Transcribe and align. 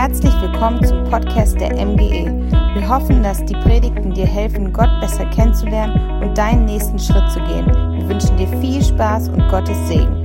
Herzlich 0.00 0.40
willkommen 0.40 0.78
zum 0.86 1.02
Podcast 1.10 1.60
der 1.60 1.74
MGE. 1.74 2.30
Wir 2.72 2.88
hoffen, 2.88 3.24
dass 3.24 3.44
die 3.44 3.56
Predigten 3.56 4.14
dir 4.14 4.26
helfen, 4.26 4.72
Gott 4.72 5.00
besser 5.00 5.26
kennenzulernen 5.26 6.22
und 6.22 6.38
deinen 6.38 6.66
nächsten 6.66 7.00
Schritt 7.00 7.28
zu 7.32 7.40
gehen. 7.40 7.66
Wir 7.66 8.08
wünschen 8.08 8.36
dir 8.36 8.46
viel 8.60 8.80
Spaß 8.80 9.30
und 9.30 9.48
Gottes 9.48 9.76
Segen. 9.88 10.24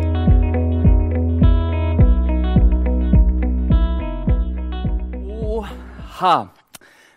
Oha, 5.42 6.52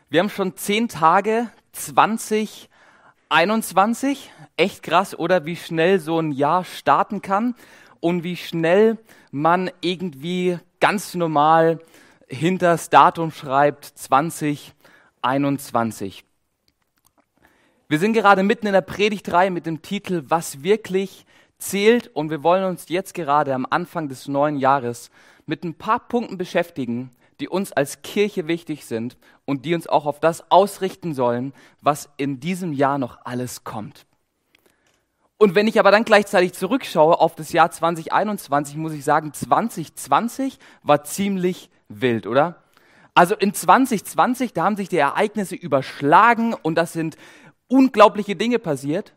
wir 0.08 0.20
haben 0.20 0.30
schon 0.30 0.56
zehn 0.56 0.88
Tage 0.88 1.50
2021. 1.72 4.32
Echt 4.56 4.82
krass, 4.82 5.18
oder 5.18 5.44
wie 5.44 5.56
schnell 5.56 6.00
so 6.00 6.18
ein 6.18 6.32
Jahr 6.32 6.64
starten 6.64 7.20
kann 7.20 7.54
und 8.00 8.24
wie 8.24 8.36
schnell 8.36 8.96
man 9.30 9.70
irgendwie 9.82 10.58
ganz 10.80 11.14
normal 11.14 11.80
hinter 12.28 12.72
das 12.72 12.90
Datum 12.90 13.30
schreibt 13.30 13.84
2021. 13.84 16.24
Wir 17.88 18.00
sind 18.00 18.14
gerade 18.14 18.42
mitten 18.42 18.66
in 18.66 18.72
der 18.72 18.80
Predigtreihe 18.80 19.52
mit 19.52 19.66
dem 19.66 19.82
Titel 19.82 20.24
Was 20.26 20.64
wirklich 20.64 21.24
zählt 21.58 22.08
und 22.08 22.30
wir 22.30 22.42
wollen 22.42 22.64
uns 22.64 22.88
jetzt 22.88 23.14
gerade 23.14 23.54
am 23.54 23.66
Anfang 23.68 24.08
des 24.08 24.26
neuen 24.28 24.58
Jahres 24.58 25.10
mit 25.46 25.64
ein 25.64 25.74
paar 25.74 26.00
Punkten 26.00 26.36
beschäftigen, 26.36 27.10
die 27.38 27.48
uns 27.48 27.72
als 27.72 28.02
Kirche 28.02 28.48
wichtig 28.48 28.86
sind 28.86 29.16
und 29.44 29.64
die 29.64 29.74
uns 29.74 29.86
auch 29.86 30.06
auf 30.06 30.18
das 30.18 30.50
ausrichten 30.50 31.14
sollen, 31.14 31.52
was 31.80 32.08
in 32.16 32.40
diesem 32.40 32.72
Jahr 32.72 32.98
noch 32.98 33.18
alles 33.24 33.62
kommt. 33.62 34.04
Und 35.38 35.54
wenn 35.54 35.68
ich 35.68 35.78
aber 35.78 35.90
dann 35.90 36.04
gleichzeitig 36.04 36.54
zurückschaue 36.54 37.20
auf 37.20 37.34
das 37.34 37.52
Jahr 37.52 37.70
2021, 37.70 38.76
muss 38.76 38.94
ich 38.94 39.04
sagen, 39.04 39.34
2020 39.34 40.58
war 40.82 41.04
ziemlich 41.04 41.68
wild, 41.88 42.26
oder? 42.26 42.62
Also 43.14 43.34
in 43.34 43.54
2020, 43.54 44.52
da 44.52 44.64
haben 44.64 44.76
sich 44.76 44.88
die 44.88 44.98
Ereignisse 44.98 45.54
überschlagen 45.54 46.54
und 46.54 46.76
das 46.76 46.92
sind 46.92 47.16
unglaubliche 47.68 48.36
Dinge 48.36 48.58
passiert. 48.58 49.14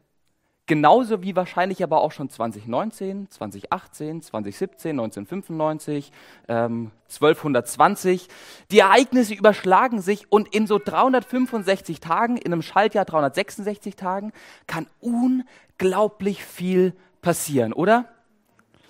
Genauso 0.69 1.23
wie 1.23 1.35
wahrscheinlich 1.35 1.83
aber 1.83 2.01
auch 2.01 2.11
schon 2.11 2.29
2019, 2.29 3.31
2018, 3.31 4.21
2017, 4.21 4.91
1995, 4.91 6.11
ähm, 6.47 6.91
1220. 7.07 8.27
Die 8.69 8.77
Ereignisse 8.77 9.33
überschlagen 9.33 9.99
sich 9.99 10.31
und 10.31 10.53
in 10.53 10.67
so 10.67 10.77
365 10.77 11.99
Tagen, 11.99 12.37
in 12.37 12.53
einem 12.53 12.61
Schaltjahr 12.61 13.05
366 13.05 13.95
Tagen, 13.95 14.31
kann 14.67 14.85
unglaublich 14.99 16.45
viel 16.45 16.93
passieren, 17.23 17.73
oder? 17.73 18.05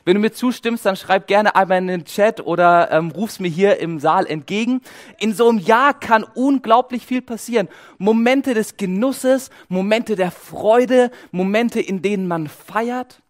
Wenn 0.06 0.16
du 0.16 0.22
mir 0.22 0.32
zustimmst, 0.32 0.86
dann 0.86 0.96
schreib 0.96 1.28
gerne 1.28 1.56
einmal 1.56 1.80
in 1.80 1.88
den 1.88 2.06
Chat 2.06 2.40
oder 2.42 2.92
ähm, 2.92 3.12
ruf's 3.12 3.40
mir 3.40 3.50
hier 3.50 3.80
im 3.80 4.00
Saal 4.00 4.26
entgegen. 4.26 4.82
In 5.20 5.34
so 5.34 5.50
einem 5.50 5.60
Jahr 5.60 5.94
kann 5.94 6.24
unglaublich 6.24 7.06
viel 7.06 7.22
passieren. 7.22 7.68
Momente 7.98 8.54
des 8.54 8.78
Genusses, 8.78 9.50
Momente 9.68 10.16
der 10.16 10.32
Freude, 10.32 11.12
Momente, 11.32 11.80
in 11.80 12.02
denen 12.02 12.28
man 12.28 12.48
feiert. 12.48 13.22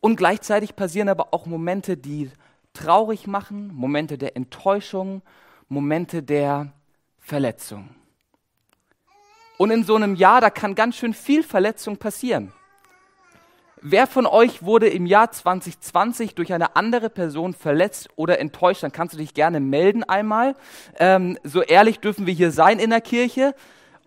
Und 0.00 0.16
gleichzeitig 0.16 0.76
passieren 0.76 1.08
aber 1.08 1.32
auch 1.32 1.46
Momente, 1.46 1.96
die 1.96 2.30
traurig 2.72 3.26
machen, 3.26 3.70
Momente 3.74 4.16
der 4.16 4.36
Enttäuschung, 4.36 5.22
Momente 5.68 6.22
der 6.22 6.72
Verletzung. 7.18 7.88
Und 9.58 9.70
in 9.70 9.84
so 9.84 9.94
einem 9.94 10.14
Jahr, 10.14 10.40
da 10.40 10.50
kann 10.50 10.74
ganz 10.74 10.96
schön 10.96 11.12
viel 11.12 11.42
Verletzung 11.42 11.96
passieren. 11.96 12.52
Wer 13.82 14.06
von 14.06 14.26
euch 14.26 14.62
wurde 14.62 14.88
im 14.88 15.06
Jahr 15.06 15.32
2020 15.32 16.34
durch 16.34 16.52
eine 16.52 16.76
andere 16.76 17.08
Person 17.08 17.54
verletzt 17.54 18.10
oder 18.14 18.38
enttäuscht? 18.38 18.82
Dann 18.82 18.92
kannst 18.92 19.14
du 19.14 19.18
dich 19.18 19.32
gerne 19.32 19.58
melden 19.58 20.04
einmal. 20.04 20.54
Ähm, 20.98 21.38
so 21.44 21.62
ehrlich 21.62 21.98
dürfen 21.98 22.26
wir 22.26 22.34
hier 22.34 22.50
sein 22.50 22.78
in 22.78 22.90
der 22.90 23.00
Kirche. 23.00 23.54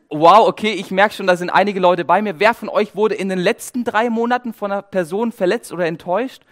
Wow, 0.10 0.48
okay, 0.48 0.74
ich 0.74 0.92
merke 0.92 1.16
schon, 1.16 1.26
da 1.26 1.36
sind 1.36 1.50
einige 1.50 1.80
Leute 1.80 2.06
bei 2.06 2.22
mir. 2.22 2.40
Wer 2.40 2.54
von 2.54 2.70
euch 2.70 2.96
wurde 2.96 3.16
in 3.16 3.30
den 3.30 3.40
letzten 3.40 3.84
drei 3.84 4.12
Monaten 4.12 4.54
von 4.54 4.72
einer 4.72 4.84
Person 4.84 5.32
verletzt 5.32 5.72
oder 5.72 5.88
enttäuscht? 5.88 6.44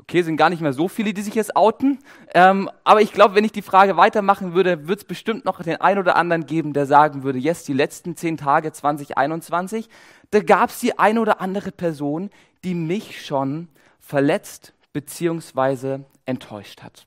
Okay, 0.00 0.22
sind 0.22 0.38
gar 0.38 0.48
nicht 0.50 0.62
mehr 0.62 0.72
so 0.72 0.88
viele, 0.88 1.12
die 1.12 1.20
sich 1.20 1.34
jetzt 1.34 1.54
outen. 1.56 1.98
Ähm, 2.34 2.70
aber 2.84 3.02
ich 3.02 3.12
glaube, 3.12 3.34
wenn 3.34 3.44
ich 3.44 3.52
die 3.52 3.62
Frage 3.62 3.96
weitermachen 3.96 4.54
würde, 4.54 4.88
wird 4.88 5.00
es 5.00 5.04
bestimmt 5.04 5.44
noch 5.44 5.62
den 5.62 5.80
einen 5.80 5.98
oder 5.98 6.16
anderen 6.16 6.46
geben, 6.46 6.72
der 6.72 6.86
sagen 6.86 7.22
würde, 7.22 7.38
yes, 7.38 7.64
die 7.64 7.74
letzten 7.74 8.16
zehn 8.16 8.36
Tage 8.36 8.72
2021, 8.72 9.88
da 10.30 10.40
gab 10.40 10.70
es 10.70 10.80
die 10.80 10.98
eine 10.98 11.20
oder 11.20 11.40
andere 11.40 11.70
Person, 11.70 12.30
die 12.64 12.74
mich 12.74 13.24
schon 13.24 13.68
verletzt 13.98 14.72
bzw. 14.92 16.00
enttäuscht 16.24 16.82
hat. 16.82 17.06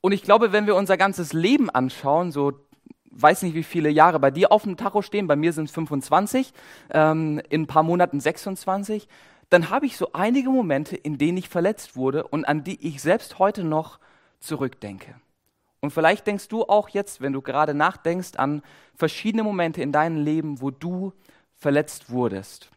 Und 0.00 0.12
ich 0.12 0.22
glaube, 0.22 0.52
wenn 0.52 0.66
wir 0.66 0.76
unser 0.76 0.96
ganzes 0.96 1.32
Leben 1.32 1.70
anschauen, 1.70 2.30
so 2.30 2.52
weiß 3.16 3.42
nicht, 3.42 3.54
wie 3.54 3.62
viele 3.62 3.90
Jahre 3.90 4.18
bei 4.18 4.30
dir 4.30 4.52
auf 4.52 4.64
dem 4.64 4.76
Tacho 4.76 5.02
stehen, 5.02 5.26
bei 5.26 5.36
mir 5.36 5.52
sind 5.52 5.66
es 5.66 5.74
25, 5.74 6.52
ähm, 6.90 7.40
in 7.48 7.62
ein 7.62 7.66
paar 7.66 7.82
Monaten 7.82 8.20
26, 8.20 9.08
dann 9.50 9.70
habe 9.70 9.86
ich 9.86 9.96
so 9.96 10.12
einige 10.12 10.50
Momente, 10.50 10.96
in 10.96 11.18
denen 11.18 11.38
ich 11.38 11.48
verletzt 11.48 11.96
wurde 11.96 12.26
und 12.26 12.44
an 12.44 12.64
die 12.64 12.86
ich 12.86 13.00
selbst 13.02 13.38
heute 13.38 13.64
noch 13.64 13.98
zurückdenke. 14.40 15.14
Und 15.80 15.90
vielleicht 15.90 16.26
denkst 16.26 16.48
du 16.48 16.64
auch 16.64 16.88
jetzt, 16.88 17.20
wenn 17.20 17.32
du 17.32 17.42
gerade 17.42 17.74
nachdenkst, 17.74 18.36
an 18.36 18.62
verschiedene 18.94 19.42
Momente 19.42 19.82
in 19.82 19.92
deinem 19.92 20.16
Leben, 20.16 20.60
wo 20.60 20.70
du 20.70 21.12
verletzt 21.56 22.10
wurdest. 22.10 22.70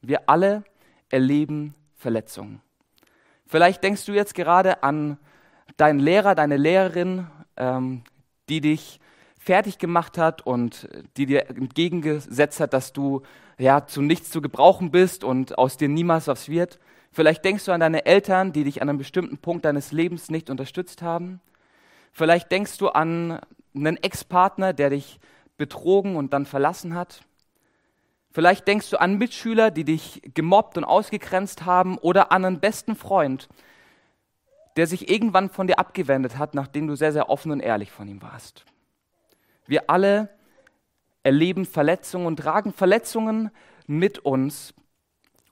Wir 0.00 0.28
alle 0.28 0.64
erleben 1.08 1.74
Verletzungen. 1.94 2.60
Vielleicht 3.46 3.82
denkst 3.82 4.04
du 4.06 4.12
jetzt 4.12 4.34
gerade 4.34 4.82
an 4.82 5.18
deinen 5.76 6.00
Lehrer, 6.00 6.34
deine 6.34 6.56
Lehrerin, 6.56 7.28
ähm, 7.56 8.02
die 8.48 8.60
dich 8.60 9.00
fertig 9.48 9.78
gemacht 9.78 10.18
hat 10.18 10.44
und 10.46 10.90
die 11.16 11.24
dir 11.24 11.48
entgegengesetzt 11.48 12.60
hat, 12.60 12.74
dass 12.74 12.92
du 12.92 13.22
ja 13.56 13.86
zu 13.86 14.02
nichts 14.02 14.28
zu 14.28 14.42
gebrauchen 14.42 14.90
bist 14.90 15.24
und 15.24 15.56
aus 15.56 15.78
dir 15.78 15.88
niemals 15.88 16.26
was 16.26 16.50
wird. 16.50 16.78
Vielleicht 17.12 17.46
denkst 17.46 17.64
du 17.64 17.72
an 17.72 17.80
deine 17.80 18.04
Eltern, 18.04 18.52
die 18.52 18.64
dich 18.64 18.82
an 18.82 18.90
einem 18.90 18.98
bestimmten 18.98 19.38
Punkt 19.38 19.64
deines 19.64 19.90
Lebens 19.90 20.28
nicht 20.28 20.50
unterstützt 20.50 21.00
haben. 21.00 21.40
Vielleicht 22.12 22.52
denkst 22.52 22.76
du 22.76 22.88
an 22.88 23.40
einen 23.74 23.96
Ex-Partner, 23.96 24.74
der 24.74 24.90
dich 24.90 25.18
betrogen 25.56 26.16
und 26.16 26.34
dann 26.34 26.44
verlassen 26.44 26.94
hat. 26.94 27.22
Vielleicht 28.30 28.68
denkst 28.68 28.90
du 28.90 29.00
an 29.00 29.16
Mitschüler, 29.16 29.70
die 29.70 29.84
dich 29.84 30.20
gemobbt 30.34 30.76
und 30.76 30.84
ausgegrenzt 30.84 31.64
haben 31.64 31.96
oder 31.96 32.32
an 32.32 32.44
einen 32.44 32.60
besten 32.60 32.96
Freund, 32.96 33.48
der 34.76 34.86
sich 34.86 35.10
irgendwann 35.10 35.48
von 35.48 35.68
dir 35.68 35.78
abgewendet 35.78 36.36
hat, 36.36 36.54
nachdem 36.54 36.86
du 36.86 36.96
sehr, 36.96 37.14
sehr 37.14 37.30
offen 37.30 37.50
und 37.50 37.60
ehrlich 37.60 37.90
von 37.90 38.08
ihm 38.08 38.20
warst. 38.20 38.66
Wir 39.68 39.88
alle 39.88 40.30
erleben 41.22 41.66
Verletzungen 41.66 42.26
und 42.26 42.38
tragen 42.38 42.72
Verletzungen 42.72 43.50
mit 43.86 44.18
uns. 44.18 44.74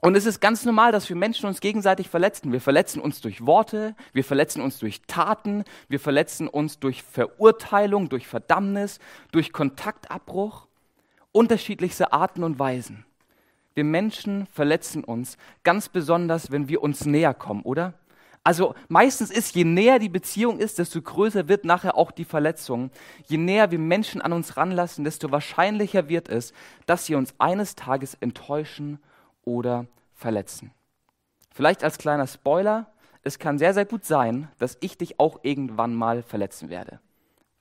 Und 0.00 0.16
es 0.16 0.24
ist 0.24 0.40
ganz 0.40 0.64
normal, 0.64 0.90
dass 0.90 1.08
wir 1.08 1.16
Menschen 1.16 1.46
uns 1.46 1.60
gegenseitig 1.60 2.08
verletzen. 2.08 2.52
Wir 2.52 2.60
verletzen 2.60 3.00
uns 3.00 3.20
durch 3.20 3.44
Worte, 3.44 3.94
wir 4.12 4.24
verletzen 4.24 4.62
uns 4.62 4.78
durch 4.78 5.02
Taten, 5.06 5.64
wir 5.88 6.00
verletzen 6.00 6.48
uns 6.48 6.78
durch 6.78 7.02
Verurteilung, 7.02 8.08
durch 8.08 8.26
Verdammnis, 8.26 9.00
durch 9.32 9.52
Kontaktabbruch, 9.52 10.66
unterschiedlichste 11.32 12.12
Arten 12.12 12.42
und 12.42 12.58
Weisen. 12.58 13.04
Wir 13.74 13.84
Menschen 13.84 14.46
verletzen 14.46 15.04
uns 15.04 15.36
ganz 15.62 15.90
besonders, 15.90 16.50
wenn 16.50 16.68
wir 16.68 16.82
uns 16.82 17.04
näher 17.04 17.34
kommen, 17.34 17.62
oder? 17.62 17.92
Also 18.46 18.76
meistens 18.86 19.32
ist, 19.32 19.56
je 19.56 19.64
näher 19.64 19.98
die 19.98 20.08
Beziehung 20.08 20.60
ist, 20.60 20.78
desto 20.78 21.02
größer 21.02 21.48
wird 21.48 21.64
nachher 21.64 21.96
auch 21.96 22.12
die 22.12 22.24
Verletzung. 22.24 22.92
Je 23.26 23.38
näher 23.38 23.72
wir 23.72 23.80
Menschen 23.80 24.22
an 24.22 24.32
uns 24.32 24.56
ranlassen, 24.56 25.02
desto 25.02 25.32
wahrscheinlicher 25.32 26.08
wird 26.08 26.28
es, 26.28 26.52
dass 26.86 27.06
sie 27.06 27.16
uns 27.16 27.34
eines 27.38 27.74
Tages 27.74 28.14
enttäuschen 28.14 29.00
oder 29.42 29.86
verletzen. 30.14 30.70
Vielleicht 31.52 31.82
als 31.82 31.98
kleiner 31.98 32.28
Spoiler, 32.28 32.86
es 33.24 33.40
kann 33.40 33.58
sehr, 33.58 33.74
sehr 33.74 33.84
gut 33.84 34.04
sein, 34.04 34.46
dass 34.58 34.78
ich 34.80 34.96
dich 34.96 35.18
auch 35.18 35.40
irgendwann 35.42 35.96
mal 35.96 36.22
verletzen 36.22 36.70
werde. 36.70 37.00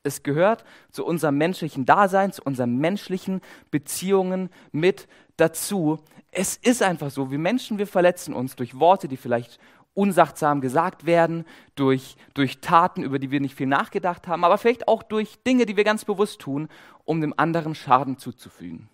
Es 0.04 0.22
gehört 0.22 0.66
zu 0.92 1.04
unserem 1.04 1.40
menschlichen 1.40 1.88
Dasein, 1.88 2.32
zu 2.32 2.44
unseren 2.44 2.78
menschlichen 2.78 3.42
Beziehungen 3.72 4.52
mit 4.72 5.08
dazu. 5.36 5.98
Es 6.30 6.58
ist 6.58 6.84
einfach 6.84 7.10
so, 7.10 7.32
wir 7.32 7.40
Menschen, 7.40 7.80
wir 7.80 7.88
verletzen 7.88 8.36
uns 8.36 8.56
durch 8.56 8.80
Worte, 8.80 9.08
die 9.08 9.18
vielleicht 9.18 9.60
unsachtsam 9.96 10.62
gesagt 10.62 11.08
werden, 11.08 11.46
durch, 11.74 12.16
durch 12.36 12.60
Taten, 12.60 13.02
über 13.02 13.18
die 13.18 13.32
wir 13.32 13.42
nicht 13.42 13.56
viel 13.56 13.66
nachgedacht 13.66 14.28
haben, 14.28 14.44
aber 14.44 14.60
vielleicht 14.60 14.88
auch 14.88 15.02
durch 15.02 15.42
Dinge, 15.44 15.66
die 15.66 15.76
wir 15.78 15.84
ganz 15.84 16.06
bewusst 16.06 16.42
tun, 16.42 16.70
um 17.06 17.22
dem 17.22 17.34
anderen 17.38 17.74
Schaden 17.74 18.18
zuzufügen. 18.20 18.90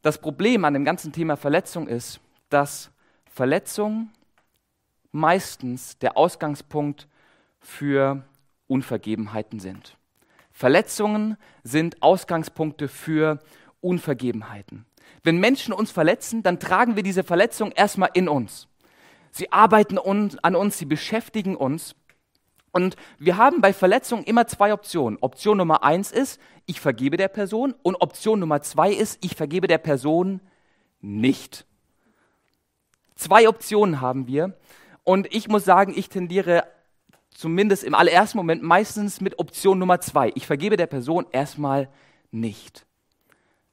Das 0.00 0.18
Problem 0.18 0.64
an 0.64 0.74
dem 0.74 0.84
ganzen 0.84 1.12
Thema 1.12 1.36
Verletzung 1.36 1.86
ist, 1.86 2.20
dass 2.48 2.90
Verletzung 3.26 4.10
meistens 5.10 5.98
der 5.98 6.16
Ausgangspunkt 6.16 7.06
für 7.60 8.24
Unvergebenheiten 8.66 9.60
sind. 9.60 9.96
Verletzungen 10.50 11.36
sind 11.62 12.02
Ausgangspunkte 12.02 12.88
für 12.88 13.38
Unvergebenheiten. 13.80 14.86
Wenn 15.22 15.38
Menschen 15.38 15.72
uns 15.72 15.90
verletzen, 15.90 16.42
dann 16.42 16.58
tragen 16.58 16.96
wir 16.96 17.02
diese 17.02 17.24
Verletzung 17.24 17.72
erstmal 17.72 18.10
in 18.14 18.28
uns. 18.28 18.68
Sie 19.30 19.50
arbeiten 19.50 19.98
an 19.98 20.54
uns, 20.54 20.78
sie 20.78 20.84
beschäftigen 20.84 21.56
uns. 21.56 21.94
Und 22.72 22.96
wir 23.18 23.36
haben 23.36 23.60
bei 23.60 23.72
Verletzungen 23.72 24.24
immer 24.24 24.46
zwei 24.46 24.72
Optionen. 24.72 25.18
Option 25.20 25.58
Nummer 25.58 25.82
eins 25.84 26.10
ist, 26.10 26.40
ich 26.66 26.80
vergebe 26.80 27.16
der 27.16 27.28
Person. 27.28 27.74
Und 27.82 27.96
Option 27.96 28.40
Nummer 28.40 28.62
zwei 28.62 28.92
ist, 28.92 29.18
ich 29.24 29.34
vergebe 29.34 29.66
der 29.66 29.78
Person 29.78 30.40
nicht. 31.00 31.66
Zwei 33.14 33.48
Optionen 33.48 34.00
haben 34.00 34.26
wir. 34.26 34.56
Und 35.04 35.32
ich 35.34 35.48
muss 35.48 35.64
sagen, 35.64 35.92
ich 35.96 36.08
tendiere 36.08 36.64
zumindest 37.30 37.84
im 37.84 37.94
allerersten 37.94 38.38
Moment 38.38 38.62
meistens 38.62 39.20
mit 39.20 39.38
Option 39.38 39.78
Nummer 39.78 40.00
zwei. 40.00 40.32
Ich 40.34 40.46
vergebe 40.46 40.76
der 40.76 40.86
Person 40.86 41.26
erstmal 41.32 41.88
nicht. 42.30 42.86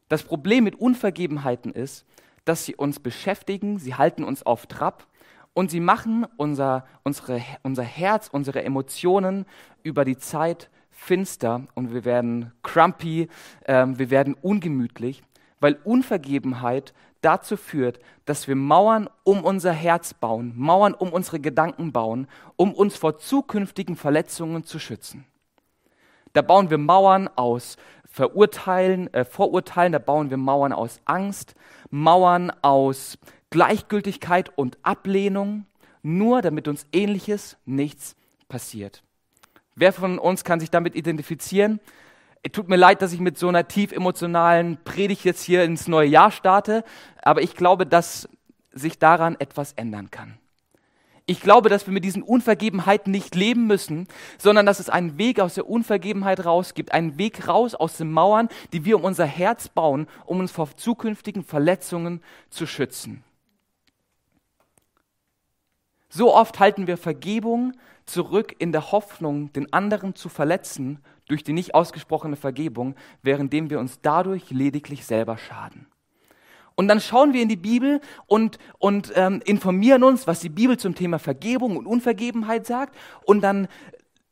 Das 0.10 0.24
Problem 0.24 0.64
mit 0.64 0.76
Unvergebenheiten 0.76 1.72
ist, 1.72 2.06
dass 2.44 2.66
sie 2.66 2.76
uns 2.76 3.00
beschäftigen, 3.00 3.78
sie 3.78 3.96
halten 3.96 4.24
uns 4.24 4.44
auf 4.44 4.66
Trab 4.66 5.08
und 5.54 5.70
sie 5.70 5.80
machen 5.80 6.26
unser, 6.36 6.86
unsere, 7.04 7.42
unser 7.62 7.84
Herz, 7.84 8.28
unsere 8.32 8.64
Emotionen 8.64 9.46
über 9.84 10.06
die 10.06 10.18
Zeit 10.18 10.70
finster 10.90 11.62
und 11.76 11.94
wir 11.94 12.06
werden 12.06 12.52
crumpy, 12.64 13.30
äh, 13.66 13.86
wir 13.88 14.10
werden 14.10 14.34
ungemütlich, 14.34 15.22
weil 15.60 15.78
Unvergebenheit 15.84 16.94
dazu 17.22 17.56
führt, 17.56 18.00
dass 18.26 18.48
wir 18.48 18.56
Mauern 18.56 19.10
um 19.24 19.44
unser 19.44 19.74
Herz 19.74 20.16
bauen, 20.16 20.54
Mauern 20.56 20.96
um 20.96 21.14
unsere 21.14 21.40
Gedanken 21.40 21.92
bauen, 21.92 22.28
um 22.56 22.74
uns 22.74 22.96
vor 22.96 23.20
zukünftigen 23.20 23.96
Verletzungen 23.96 24.64
zu 24.64 24.80
schützen. 24.80 25.26
Da 26.34 26.42
bauen 26.42 26.70
wir 26.70 26.78
Mauern 26.78 27.28
aus 27.36 27.78
Verurteilen, 28.10 29.14
äh, 29.14 29.24
Vorurteilen, 29.24 29.94
da 29.94 30.00
bauen 30.00 30.30
wir 30.30 30.38
Mauern 30.38 30.74
aus 30.74 31.00
Angst, 31.06 31.56
Mauern 31.90 32.52
aus 32.62 33.18
Gleichgültigkeit 33.52 34.52
und 34.58 34.78
Ablehnung, 34.84 35.66
nur 36.02 36.42
damit 36.42 36.68
uns 36.68 36.86
ähnliches 36.92 37.58
nichts 37.66 38.16
passiert. 38.48 39.04
Wer 39.76 39.94
von 39.94 40.20
uns 40.20 40.44
kann 40.44 40.60
sich 40.60 40.72
damit 40.72 40.96
identifizieren? 40.96 41.80
Es 42.42 42.52
tut 42.52 42.68
mir 42.68 42.78
leid, 42.78 43.02
dass 43.02 43.14
ich 43.14 43.20
mit 43.20 43.38
so 43.38 43.48
einer 43.48 43.68
tief 43.68 43.92
emotionalen 43.92 44.78
Predigt 44.84 45.24
jetzt 45.24 45.44
hier 45.44 45.64
ins 45.64 45.88
neue 45.88 46.08
Jahr 46.08 46.32
starte, 46.32 46.84
aber 47.22 47.42
ich 47.42 47.56
glaube, 47.56 47.86
dass 47.86 48.30
sich 48.72 48.98
daran 48.98 49.36
etwas 49.40 49.74
ändern 49.74 50.10
kann. 50.10 50.38
Ich 51.30 51.42
glaube, 51.42 51.70
dass 51.70 51.86
wir 51.86 51.94
mit 51.94 52.04
diesen 52.04 52.24
Unvergebenheiten 52.24 53.12
nicht 53.12 53.36
leben 53.36 53.68
müssen, 53.68 54.08
sondern 54.40 54.66
dass 54.66 54.80
es 54.80 54.90
einen 54.90 55.20
Weg 55.20 55.40
aus 55.40 55.54
der 55.54 55.70
Unvergebenheit 55.70 56.44
raus 56.44 56.74
gibt, 56.74 56.92
einen 56.92 57.20
Weg 57.20 57.48
raus 57.48 57.76
aus 57.76 57.98
den 57.98 58.12
Mauern, 58.12 58.50
die 58.74 58.84
wir 58.84 58.96
um 58.96 59.04
unser 59.04 59.28
Herz 59.28 59.68
bauen, 59.70 60.08
um 60.26 60.40
uns 60.40 60.52
vor 60.52 60.76
zukünftigen 60.76 61.44
Verletzungen 61.44 62.24
zu 62.50 62.66
schützen. 62.66 63.24
So 66.10 66.34
oft 66.34 66.60
halten 66.60 66.88
wir 66.88 66.98
Vergebung 66.98 67.74
zurück 68.08 68.56
in 68.58 68.72
der 68.72 68.92
Hoffnung, 68.92 69.54
den 69.54 69.72
anderen 69.72 70.16
zu 70.16 70.30
verletzen 70.30 70.98
durch 71.28 71.44
die 71.44 71.54
nicht 71.54 71.76
ausgesprochene 71.76 72.38
Vergebung, 72.38 72.96
währenddem 73.22 73.70
wir 73.70 73.80
uns 73.80 74.00
dadurch 74.02 74.50
lediglich 74.50 75.06
selber 75.06 75.38
schaden. 75.38 75.86
Und 76.80 76.88
dann 76.88 77.02
schauen 77.02 77.34
wir 77.34 77.42
in 77.42 77.50
die 77.50 77.58
Bibel 77.58 78.00
und, 78.26 78.58
und 78.78 79.12
ähm, 79.16 79.42
informieren 79.44 80.02
uns, 80.02 80.28
was 80.28 80.40
die 80.40 80.48
Bibel 80.48 80.78
zum 80.78 80.96
Thema 80.96 81.20
Vergebung 81.20 81.76
und 81.76 81.86
Unvergebenheit 81.86 82.66
sagt. 82.66 82.96
Und 83.26 83.42
dann 83.42 83.68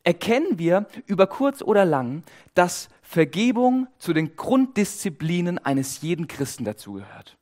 erkennen 0.02 0.58
wir 0.58 0.86
über 1.04 1.26
kurz 1.26 1.60
oder 1.60 1.84
lang, 1.84 2.22
dass 2.54 2.88
Vergebung 3.02 3.86
zu 3.98 4.14
den 4.14 4.34
Grunddisziplinen 4.34 5.58
eines 5.58 6.00
jeden 6.00 6.26
Christen 6.26 6.64
dazugehört 6.64 7.36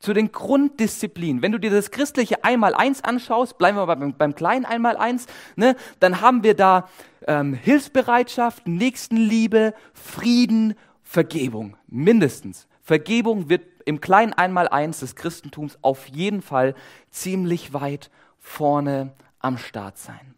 zu 0.00 0.12
den 0.12 0.30
Grunddisziplinen. 0.30 1.42
Wenn 1.42 1.50
du 1.50 1.58
dir 1.58 1.70
das 1.70 1.90
christliche 1.90 2.44
Einmaleins 2.44 3.02
anschaust, 3.02 3.58
bleiben 3.58 3.76
wir 3.76 3.86
beim, 3.86 4.14
beim 4.14 4.34
kleinen 4.36 4.64
Einmaleins, 4.64 5.26
ne, 5.56 5.74
dann 5.98 6.20
haben 6.20 6.44
wir 6.44 6.54
da 6.54 6.88
ähm, 7.26 7.52
Hilfsbereitschaft, 7.52 8.68
Nächstenliebe, 8.68 9.74
Frieden, 9.94 10.74
Vergebung, 11.02 11.76
mindestens. 11.88 12.68
Vergebung 12.88 13.50
wird 13.50 13.62
im 13.88 14.02
kleinen 14.02 14.34
Einmaleins 14.34 15.00
des 15.00 15.16
Christentums 15.16 15.78
auf 15.80 16.06
jeden 16.08 16.42
Fall 16.42 16.74
ziemlich 17.10 17.72
weit 17.72 18.10
vorne 18.38 19.14
am 19.38 19.56
Start 19.56 19.96
sein. 19.96 20.34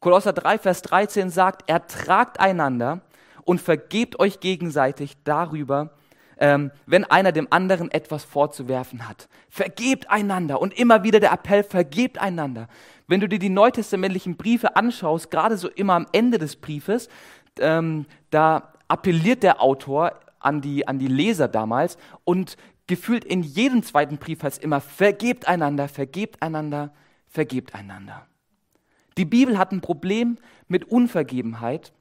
Kolosser 0.00 0.34
3, 0.34 0.58
Vers 0.58 0.82
13 0.82 1.30
sagt, 1.30 1.68
ertragt 1.68 2.40
einander 2.40 3.00
und 3.44 3.60
vergebt 3.60 4.20
euch 4.20 4.40
gegenseitig 4.40 5.16
darüber, 5.24 5.94
ähm, 6.38 6.72
wenn 6.84 7.04
einer 7.04 7.32
dem 7.32 7.48
anderen 7.50 7.90
etwas 7.90 8.24
vorzuwerfen 8.24 9.08
hat. 9.08 9.28
Vergebt 9.48 10.10
einander 10.10 10.60
und 10.60 10.78
immer 10.78 11.02
wieder 11.02 11.20
der 11.20 11.32
Appell, 11.32 11.62
vergebt 11.62 12.18
einander. 12.18 12.68
Wenn 13.06 13.20
du 13.20 13.28
dir 13.28 13.38
die 13.38 13.48
neutestamentlichen 13.48 14.36
Briefe 14.36 14.76
anschaust, 14.76 15.30
gerade 15.30 15.56
so 15.56 15.68
immer 15.68 15.94
am 15.94 16.06
Ende 16.12 16.36
des 16.36 16.56
Briefes, 16.56 17.08
ähm, 17.60 18.04
da 18.30 18.74
appelliert 18.88 19.42
der 19.42 19.62
Autor 19.62 20.20
an 20.40 20.62
die, 20.62 20.88
an 20.88 20.98
die 20.98 21.06
Leser 21.06 21.48
damals 21.48 21.98
und 22.24 22.56
gefühlt 22.90 23.24
in 23.24 23.42
jedem 23.42 23.84
zweiten 23.84 24.18
Brief 24.18 24.42
heißt 24.42 24.62
immer, 24.62 24.80
vergebt 24.80 25.46
einander, 25.46 25.86
vergebt 25.88 26.42
einander, 26.42 26.92
vergebt 27.28 27.74
einander. 27.74 28.26
Die 29.16 29.24
Bibel 29.24 29.56
hat 29.56 29.70
ein 29.70 29.80
Problem 29.80 30.38
mit 30.66 30.84
Unvergebenheit 30.84 31.92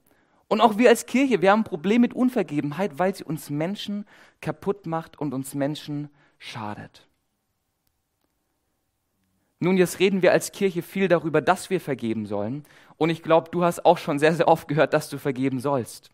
und 0.48 0.62
auch 0.62 0.80
wir 0.80 0.90
als 0.90 1.06
Kirche, 1.06 1.44
wir 1.44 1.52
haben 1.52 1.62
ein 1.62 1.66
Problem 1.66 2.02
mit 2.02 2.16
Unvergebenheit, 2.16 2.98
weil 2.98 3.14
sie 3.16 3.24
uns 3.24 3.52
Menschen 3.52 4.06
kaputt 4.42 4.88
macht 4.88 5.20
und 5.20 5.36
uns 5.36 5.54
Menschen 5.54 6.10
schadet. 6.40 7.08
Nun, 9.60 9.78
jetzt 9.78 10.00
reden 10.00 10.24
wir 10.24 10.32
als 10.32 10.52
Kirche 10.52 10.82
viel 10.82 11.08
darüber, 11.08 11.40
dass 11.42 11.70
wir 11.70 11.80
vergeben 11.80 12.26
sollen. 12.26 12.64
Und 12.98 13.12
ich 13.12 13.22
glaube, 13.22 13.52
du 13.52 13.64
hast 13.64 13.86
auch 13.86 14.00
schon 14.00 14.18
sehr, 14.18 14.34
sehr 14.34 14.48
oft 14.48 14.68
gehört, 14.68 14.94
dass 14.94 15.10
du 15.10 15.20
vergeben 15.20 15.60
sollst. 15.60 16.10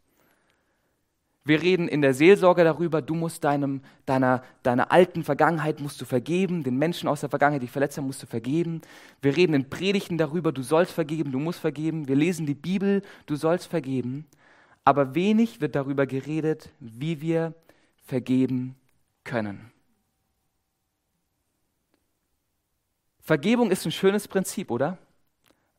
Wir 1.48 1.62
reden 1.62 1.88
in 1.88 2.02
der 2.02 2.16
Seelsorge 2.16 2.64
darüber, 2.64 3.04
du 3.04 3.14
musst 3.14 3.44
deinem, 3.44 3.82
deiner, 4.08 4.44
deiner 4.64 4.92
alten 4.92 5.24
Vergangenheit 5.24 5.80
musst 5.80 6.02
du 6.02 6.06
vergeben, 6.06 6.64
den 6.64 6.76
Menschen 6.78 7.08
aus 7.08 7.20
der 7.20 7.30
Vergangenheit, 7.30 7.62
die 7.62 7.68
verletzt 7.68 8.00
haben, 8.00 8.08
musst 8.08 8.24
du 8.24 8.26
vergeben. 8.26 8.82
Wir 9.22 9.38
reden 9.38 9.54
in 9.54 9.70
Predigten 9.70 10.18
darüber, 10.18 10.52
du 10.52 10.64
sollst 10.64 10.92
vergeben, 10.92 11.32
du 11.32 11.38
musst 11.38 11.60
vergeben. 11.60 12.08
Wir 12.08 12.16
lesen 12.16 12.48
die 12.48 12.56
Bibel, 12.56 13.04
du 13.28 13.36
sollst 13.36 13.68
vergeben. 13.68 14.26
Aber 14.84 15.14
wenig 15.14 15.62
wird 15.62 15.76
darüber 15.76 16.08
geredet, 16.08 16.72
wie 16.80 17.22
wir 17.22 17.54
vergeben 18.04 18.76
können. 19.24 19.72
Vergebung 23.22 23.70
ist 23.70 23.86
ein 23.86 23.92
schönes 23.92 24.28
Prinzip, 24.28 24.72
oder? 24.72 24.98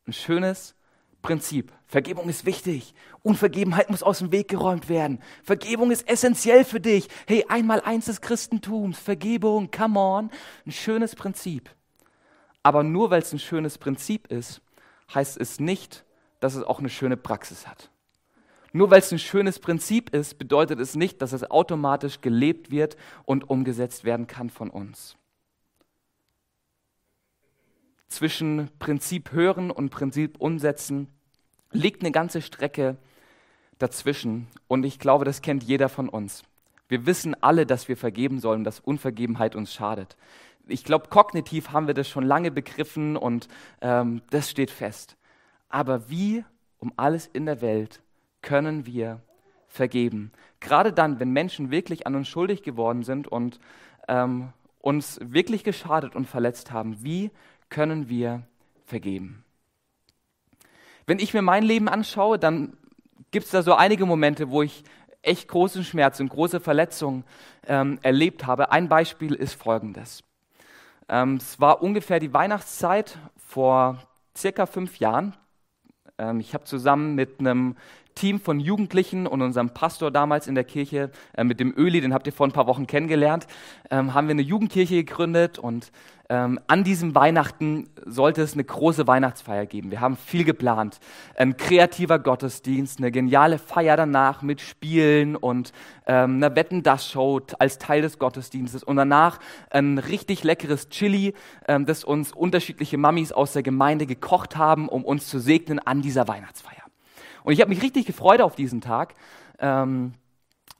Ein 0.05 0.13
schönes 0.13 0.76
Prinzip. 1.21 1.71
Vergebung 1.87 2.29
ist 2.29 2.45
wichtig. 2.45 2.93
Unvergebenheit 3.23 3.89
muss 3.89 4.03
aus 4.03 4.19
dem 4.19 4.31
Weg 4.31 4.47
geräumt 4.47 4.89
werden. 4.89 5.19
Vergebung 5.43 5.91
ist 5.91 6.07
essentiell 6.07 6.63
für 6.63 6.79
dich. 6.79 7.07
Hey, 7.27 7.45
einmal 7.47 7.81
eins 7.81 8.05
des 8.05 8.21
Christentums. 8.21 8.97
Vergebung, 8.99 9.71
come 9.71 9.99
on. 9.99 10.31
Ein 10.65 10.71
schönes 10.71 11.15
Prinzip. 11.15 11.69
Aber 12.63 12.83
nur 12.83 13.09
weil 13.09 13.21
es 13.21 13.33
ein 13.33 13.39
schönes 13.39 13.77
Prinzip 13.77 14.27
ist, 14.27 14.61
heißt 15.13 15.37
es 15.39 15.59
nicht, 15.59 16.03
dass 16.39 16.55
es 16.55 16.63
auch 16.63 16.79
eine 16.79 16.89
schöne 16.89 17.17
Praxis 17.17 17.67
hat. 17.67 17.89
Nur 18.73 18.91
weil 18.91 18.99
es 18.99 19.11
ein 19.11 19.19
schönes 19.19 19.59
Prinzip 19.59 20.13
ist, 20.13 20.37
bedeutet 20.37 20.79
es 20.79 20.95
nicht, 20.95 21.21
dass 21.21 21.31
es 21.31 21.49
automatisch 21.49 22.21
gelebt 22.21 22.69
wird 22.69 22.97
und 23.23 23.49
umgesetzt 23.49 24.03
werden 24.03 24.27
kann 24.27 24.49
von 24.49 24.69
uns 24.69 25.17
zwischen 28.07 28.69
Prinzip 28.79 29.31
hören 29.31 29.71
und 29.71 29.89
Prinzip 29.89 30.37
umsetzen 30.39 31.07
liegt 31.71 32.01
eine 32.01 32.11
ganze 32.11 32.41
Strecke 32.41 32.97
dazwischen. 33.77 34.47
Und 34.67 34.85
ich 34.85 34.99
glaube, 34.99 35.25
das 35.25 35.41
kennt 35.41 35.63
jeder 35.63 35.89
von 35.89 36.09
uns. 36.09 36.43
Wir 36.87 37.05
wissen 37.05 37.35
alle, 37.41 37.65
dass 37.65 37.87
wir 37.87 37.97
vergeben 37.97 38.39
sollen, 38.39 38.63
dass 38.63 38.79
Unvergebenheit 38.79 39.55
uns 39.55 39.73
schadet. 39.73 40.15
Ich 40.67 40.83
glaube, 40.83 41.09
kognitiv 41.09 41.71
haben 41.71 41.87
wir 41.87 41.93
das 41.93 42.07
schon 42.07 42.25
lange 42.25 42.51
begriffen 42.51 43.17
und 43.17 43.47
ähm, 43.81 44.21
das 44.29 44.49
steht 44.49 44.71
fest. 44.71 45.17
Aber 45.69 46.09
wie 46.09 46.43
um 46.79 46.93
alles 46.95 47.27
in 47.27 47.45
der 47.45 47.61
Welt 47.61 48.01
können 48.41 48.85
wir 48.85 49.21
vergeben? 49.67 50.31
Gerade 50.59 50.93
dann, 50.93 51.19
wenn 51.19 51.31
Menschen 51.31 51.71
wirklich 51.71 52.07
an 52.07 52.15
uns 52.15 52.27
schuldig 52.27 52.63
geworden 52.63 53.03
sind 53.03 53.27
und 53.27 53.59
ähm, 54.07 54.53
uns 54.79 55.19
wirklich 55.21 55.63
geschadet 55.63 56.15
und 56.15 56.25
verletzt 56.25 56.71
haben, 56.71 57.03
wie 57.03 57.31
können 57.69 58.09
wir 58.09 58.43
vergeben. 58.85 59.43
Wenn 61.05 61.19
ich 61.19 61.33
mir 61.33 61.41
mein 61.41 61.63
Leben 61.63 61.87
anschaue, 61.87 62.37
dann 62.37 62.77
gibt 63.31 63.45
es 63.45 63.51
da 63.51 63.61
so 63.61 63.73
einige 63.73 64.05
Momente, 64.05 64.49
wo 64.49 64.61
ich 64.61 64.83
echt 65.21 65.47
großen 65.47 65.83
Schmerz 65.83 66.19
und 66.19 66.29
große 66.29 66.59
Verletzungen 66.59 67.23
ähm, 67.65 67.99
erlebt 68.01 68.45
habe. 68.45 68.71
Ein 68.71 68.89
Beispiel 68.89 69.33
ist 69.33 69.53
folgendes. 69.53 70.23
Ähm, 71.09 71.35
es 71.35 71.59
war 71.59 71.81
ungefähr 71.81 72.19
die 72.19 72.33
Weihnachtszeit 72.33 73.17
vor 73.35 73.97
circa 74.35 74.65
fünf 74.65 74.99
Jahren. 74.99 75.35
Ähm, 76.17 76.39
ich 76.39 76.53
habe 76.53 76.63
zusammen 76.63 77.15
mit 77.15 77.39
einem 77.39 77.75
Team 78.15 78.39
von 78.39 78.59
Jugendlichen 78.59 79.27
und 79.27 79.41
unserem 79.41 79.69
Pastor 79.69 80.09
damals 80.09 80.47
in 80.47 80.55
der 80.55 80.63
Kirche, 80.63 81.11
äh, 81.33 81.43
mit 81.43 81.59
dem 81.59 81.73
Öli, 81.77 82.01
den 82.01 82.13
habt 82.13 82.25
ihr 82.25 82.33
vor 82.33 82.47
ein 82.47 82.51
paar 82.51 82.67
Wochen 82.67 82.87
kennengelernt, 82.87 83.47
ähm, 83.91 84.13
haben 84.13 84.27
wir 84.27 84.31
eine 84.31 84.41
Jugendkirche 84.41 84.95
gegründet 84.95 85.59
und 85.59 85.91
Ähm, 86.29 86.59
an 86.67 86.83
diesem 86.83 87.15
Weihnachten 87.15 87.87
sollte 88.07 88.41
es 88.41 88.53
eine 88.53 88.63
große 88.63 89.07
Weihnachtsfeier 89.07 89.65
geben. 89.65 89.91
Wir 89.91 90.01
haben 90.01 90.17
viel 90.17 90.43
geplant. 90.43 90.99
Ein 91.35 91.57
kreativer 91.57 92.19
Gottesdienst, 92.19 92.99
eine 92.99 93.11
geniale 93.11 93.57
Feier 93.57 93.97
danach 93.97 94.41
mit 94.41 94.61
Spielen 94.61 95.35
und 95.35 95.73
ähm, 96.05 96.37
einer 96.37 96.55
Wetten-Das-Show 96.55 97.41
als 97.59 97.77
Teil 97.77 98.01
des 98.01 98.19
Gottesdienstes 98.19 98.83
und 98.83 98.95
danach 98.95 99.39
ein 99.69 99.97
richtig 99.97 100.43
leckeres 100.43 100.89
Chili, 100.89 101.33
ähm, 101.67 101.85
das 101.85 102.03
uns 102.03 102.31
unterschiedliche 102.31 102.97
Mamis 102.97 103.31
aus 103.31 103.53
der 103.53 103.63
Gemeinde 103.63 104.05
gekocht 104.05 104.55
haben, 104.55 104.89
um 104.89 105.03
uns 105.03 105.27
zu 105.27 105.39
segnen 105.39 105.79
an 105.79 106.01
dieser 106.01 106.27
Weihnachtsfeier. 106.27 106.83
Und 107.43 107.53
ich 107.53 107.61
habe 107.61 107.69
mich 107.69 107.81
richtig 107.81 108.05
gefreut 108.05 108.41
auf 108.41 108.55
diesen 108.55 108.81
Tag. 108.81 109.15
Ähm, 109.59 110.13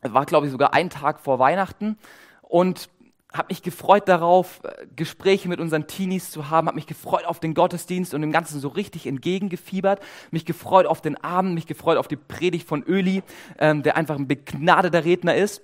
war, 0.02 0.26
glaube 0.26 0.46
ich, 0.46 0.52
sogar 0.52 0.74
ein 0.74 0.90
Tag 0.90 1.20
vor 1.20 1.40
Weihnachten 1.40 1.98
und 2.42 2.90
habe 3.34 3.48
mich 3.50 3.62
gefreut 3.62 4.08
darauf, 4.08 4.62
äh, 4.64 4.88
Gespräche 4.96 5.50
mit 5.50 5.60
unseren 5.60 5.88
Teenies 5.88 6.32
zu 6.32 6.50
haben, 6.50 6.68
habe 6.68 6.76
mich 6.76 6.88
gefreut 6.88 7.26
auf 7.26 7.40
den 7.40 7.54
Gottesdienst 7.54 8.14
und 8.14 8.22
dem 8.22 8.32
Ganzen 8.32 8.60
so 8.60 8.70
richtig 8.70 9.06
entgegengefiebert, 9.06 10.02
mich 10.32 10.46
gefreut 10.46 10.86
auf 10.86 11.02
den 11.02 11.18
Abend, 11.24 11.54
mich 11.54 11.68
gefreut 11.68 11.98
auf 11.98 12.08
die 12.08 12.16
Predigt 12.16 12.68
von 12.68 12.84
Öli, 12.84 13.24
ähm, 13.60 13.84
der 13.84 13.98
einfach 13.98 14.16
ein 14.16 14.28
begnadeter 14.28 15.04
Redner 15.04 15.36
ist. 15.36 15.62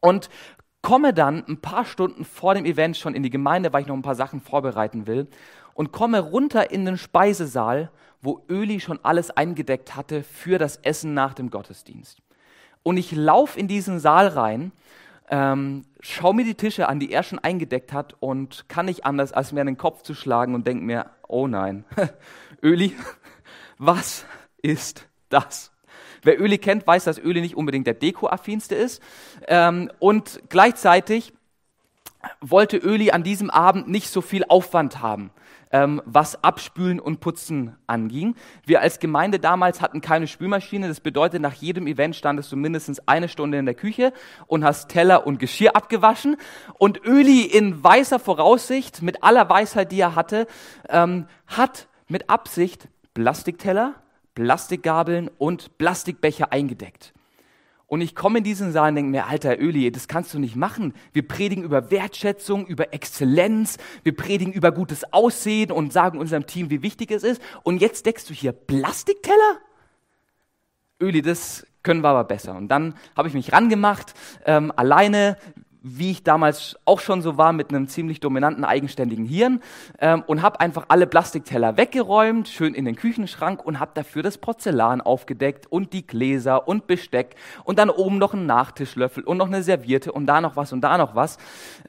Und 0.00 0.30
komme 0.82 1.12
dann 1.12 1.44
ein 1.48 1.60
paar 1.60 1.84
Stunden 1.84 2.24
vor 2.24 2.54
dem 2.54 2.64
Event 2.64 2.96
schon 2.96 3.14
in 3.14 3.22
die 3.22 3.30
Gemeinde, 3.30 3.72
weil 3.72 3.82
ich 3.82 3.88
noch 3.88 3.96
ein 3.96 4.02
paar 4.02 4.14
Sachen 4.14 4.40
vorbereiten 4.40 5.06
will, 5.06 5.26
und 5.74 5.92
komme 5.92 6.20
runter 6.20 6.70
in 6.70 6.84
den 6.84 6.98
Speisesaal, 6.98 7.90
wo 8.20 8.44
Öli 8.48 8.80
schon 8.80 8.98
alles 9.04 9.30
eingedeckt 9.30 9.94
hatte 9.94 10.24
für 10.24 10.58
das 10.58 10.76
Essen 10.78 11.14
nach 11.14 11.34
dem 11.34 11.50
Gottesdienst. 11.50 12.18
Und 12.82 12.96
ich 12.96 13.12
laufe 13.12 13.58
in 13.58 13.68
diesen 13.68 14.00
Saal 14.00 14.28
rein 14.28 14.72
ähm, 15.30 15.84
schau 16.00 16.32
mir 16.32 16.44
die 16.44 16.54
Tische 16.54 16.88
an, 16.88 17.00
die 17.00 17.12
er 17.12 17.22
schon 17.22 17.38
eingedeckt 17.38 17.92
hat 17.92 18.14
und 18.20 18.68
kann 18.68 18.86
nicht 18.86 19.04
anders, 19.04 19.32
als 19.32 19.52
mir 19.52 19.60
an 19.60 19.66
den 19.66 19.78
Kopf 19.78 20.02
zu 20.02 20.14
schlagen 20.14 20.54
und 20.54 20.66
denke 20.66 20.84
mir, 20.84 21.10
oh 21.26 21.46
nein, 21.46 21.84
Öli, 22.62 22.94
was 23.78 24.24
ist 24.62 25.06
das? 25.28 25.72
Wer 26.22 26.40
Öli 26.40 26.58
kennt, 26.58 26.86
weiß, 26.86 27.04
dass 27.04 27.18
Öli 27.18 27.40
nicht 27.40 27.56
unbedingt 27.56 27.86
der 27.86 27.94
Deko-affinste 27.94 28.74
ist. 28.74 29.02
Ähm, 29.46 29.90
und 29.98 30.40
gleichzeitig 30.48 31.32
wollte 32.40 32.76
Öli 32.76 33.10
an 33.10 33.22
diesem 33.22 33.50
Abend 33.50 33.88
nicht 33.88 34.08
so 34.10 34.20
viel 34.20 34.44
Aufwand 34.48 35.00
haben 35.00 35.30
ähm, 35.70 36.02
was 36.04 36.42
Abspülen 36.42 37.00
und 37.00 37.20
Putzen 37.20 37.76
anging. 37.86 38.34
Wir 38.64 38.80
als 38.80 38.98
Gemeinde 38.98 39.38
damals 39.38 39.80
hatten 39.80 40.00
keine 40.00 40.26
Spülmaschine. 40.26 40.88
Das 40.88 41.00
bedeutet, 41.00 41.42
nach 41.42 41.54
jedem 41.54 41.86
Event 41.86 42.16
standest 42.16 42.50
du 42.52 42.56
mindestens 42.56 43.00
eine 43.06 43.28
Stunde 43.28 43.58
in 43.58 43.66
der 43.66 43.74
Küche 43.74 44.12
und 44.46 44.64
hast 44.64 44.88
Teller 44.88 45.26
und 45.26 45.38
Geschirr 45.38 45.76
abgewaschen. 45.76 46.36
Und 46.78 47.04
Öli 47.04 47.42
in 47.42 47.82
weißer 47.82 48.18
Voraussicht, 48.18 49.02
mit 49.02 49.22
aller 49.22 49.48
Weisheit, 49.48 49.92
die 49.92 50.00
er 50.00 50.14
hatte, 50.14 50.46
ähm, 50.88 51.26
hat 51.46 51.88
mit 52.08 52.30
Absicht 52.30 52.88
Plastikteller, 53.14 53.94
Plastikgabeln 54.34 55.30
und 55.38 55.76
Plastikbecher 55.78 56.52
eingedeckt. 56.52 57.12
Und 57.88 58.02
ich 58.02 58.14
komme 58.14 58.38
in 58.38 58.44
diesen 58.44 58.70
Saal 58.70 58.90
und 58.90 58.96
denke 58.96 59.10
mir, 59.10 59.26
alter 59.26 59.58
Öli, 59.58 59.90
das 59.90 60.08
kannst 60.08 60.34
du 60.34 60.38
nicht 60.38 60.56
machen. 60.56 60.92
Wir 61.14 61.26
predigen 61.26 61.64
über 61.64 61.90
Wertschätzung, 61.90 62.66
über 62.66 62.92
Exzellenz, 62.92 63.78
wir 64.02 64.14
predigen 64.14 64.52
über 64.52 64.72
gutes 64.72 65.10
Aussehen 65.10 65.72
und 65.72 65.90
sagen 65.90 66.18
unserem 66.18 66.46
Team, 66.46 66.68
wie 66.68 66.82
wichtig 66.82 67.10
es 67.10 67.22
ist. 67.22 67.40
Und 67.62 67.80
jetzt 67.80 68.04
deckst 68.04 68.28
du 68.28 68.34
hier 68.34 68.52
Plastikteller? 68.52 69.58
Öli, 71.00 71.22
das 71.22 71.66
können 71.82 72.02
wir 72.02 72.10
aber 72.10 72.24
besser. 72.24 72.54
Und 72.56 72.68
dann 72.68 72.94
habe 73.16 73.28
ich 73.28 73.34
mich 73.34 73.52
rangemacht, 73.52 74.12
ähm, 74.44 74.70
alleine 74.76 75.38
wie 75.96 76.10
ich 76.10 76.22
damals 76.22 76.76
auch 76.84 77.00
schon 77.00 77.22
so 77.22 77.36
war, 77.36 77.52
mit 77.52 77.70
einem 77.70 77.88
ziemlich 77.88 78.20
dominanten, 78.20 78.64
eigenständigen 78.64 79.24
Hirn 79.24 79.60
ähm, 80.00 80.22
und 80.26 80.42
habe 80.42 80.60
einfach 80.60 80.86
alle 80.88 81.06
Plastikteller 81.06 81.76
weggeräumt, 81.76 82.48
schön 82.48 82.74
in 82.74 82.84
den 82.84 82.96
Küchenschrank 82.96 83.64
und 83.64 83.80
habe 83.80 83.92
dafür 83.94 84.22
das 84.22 84.38
Porzellan 84.38 85.00
aufgedeckt 85.00 85.66
und 85.70 85.92
die 85.92 86.06
Gläser 86.06 86.68
und 86.68 86.86
Besteck 86.86 87.36
und 87.64 87.78
dann 87.78 87.90
oben 87.90 88.18
noch 88.18 88.34
einen 88.34 88.46
Nachtischlöffel 88.46 89.24
und 89.24 89.38
noch 89.38 89.48
eine 89.48 89.62
Serviette 89.62 90.12
und 90.12 90.26
da 90.26 90.40
noch 90.40 90.56
was 90.56 90.72
und 90.72 90.82
da 90.82 90.98
noch 90.98 91.14
was. 91.14 91.38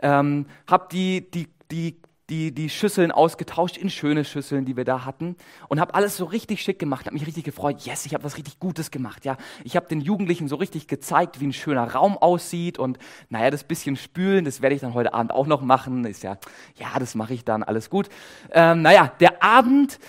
Ähm, 0.02 0.46
habe 0.68 0.88
die, 0.92 1.30
die, 1.32 1.48
die 1.72 1.98
die, 2.30 2.54
die 2.54 2.70
Schüsseln 2.70 3.12
ausgetauscht 3.12 3.78
in 3.78 3.90
schöne 3.90 4.24
Schüsseln, 4.24 4.66
die 4.66 4.78
wir 4.78 4.86
da 4.86 5.06
hatten 5.06 5.36
und 5.68 5.80
habe 5.80 5.96
alles 5.96 6.18
so 6.18 6.26
richtig 6.26 6.62
schick 6.62 6.80
gemacht, 6.80 7.06
habe 7.06 7.14
mich 7.14 7.26
richtig 7.26 7.44
gefreut. 7.44 7.82
Yes, 7.86 8.06
ich 8.06 8.14
habe 8.14 8.24
was 8.24 8.38
richtig 8.38 8.60
Gutes 8.60 8.92
gemacht. 8.92 9.26
Ja, 9.26 9.38
ich 9.64 9.76
habe 9.76 9.88
den 9.88 10.02
Jugendlichen 10.02 10.48
so 10.48 10.56
richtig 10.56 10.88
gezeigt, 10.88 11.40
wie 11.40 11.48
ein 11.48 11.54
schöner 11.54 11.92
Raum 11.92 12.18
aussieht 12.18 12.78
und 12.78 13.00
naja, 13.30 13.50
das 13.50 13.64
bisschen 13.64 13.96
spülen, 13.96 14.46
das 14.46 14.62
werde 14.62 14.76
ich 14.76 14.82
dann 14.82 14.94
heute 14.94 15.14
Abend 15.14 15.32
auch 15.32 15.48
noch 15.48 15.62
machen. 15.62 16.06
Ist 16.06 16.24
ja, 16.24 16.38
ja, 16.76 17.00
das 17.00 17.16
mache 17.16 17.34
ich 17.34 17.44
dann, 17.44 17.64
alles 17.64 17.90
gut. 17.90 18.10
Ähm, 18.52 18.82
naja, 18.82 19.12
der 19.20 19.44
Abend 19.44 20.00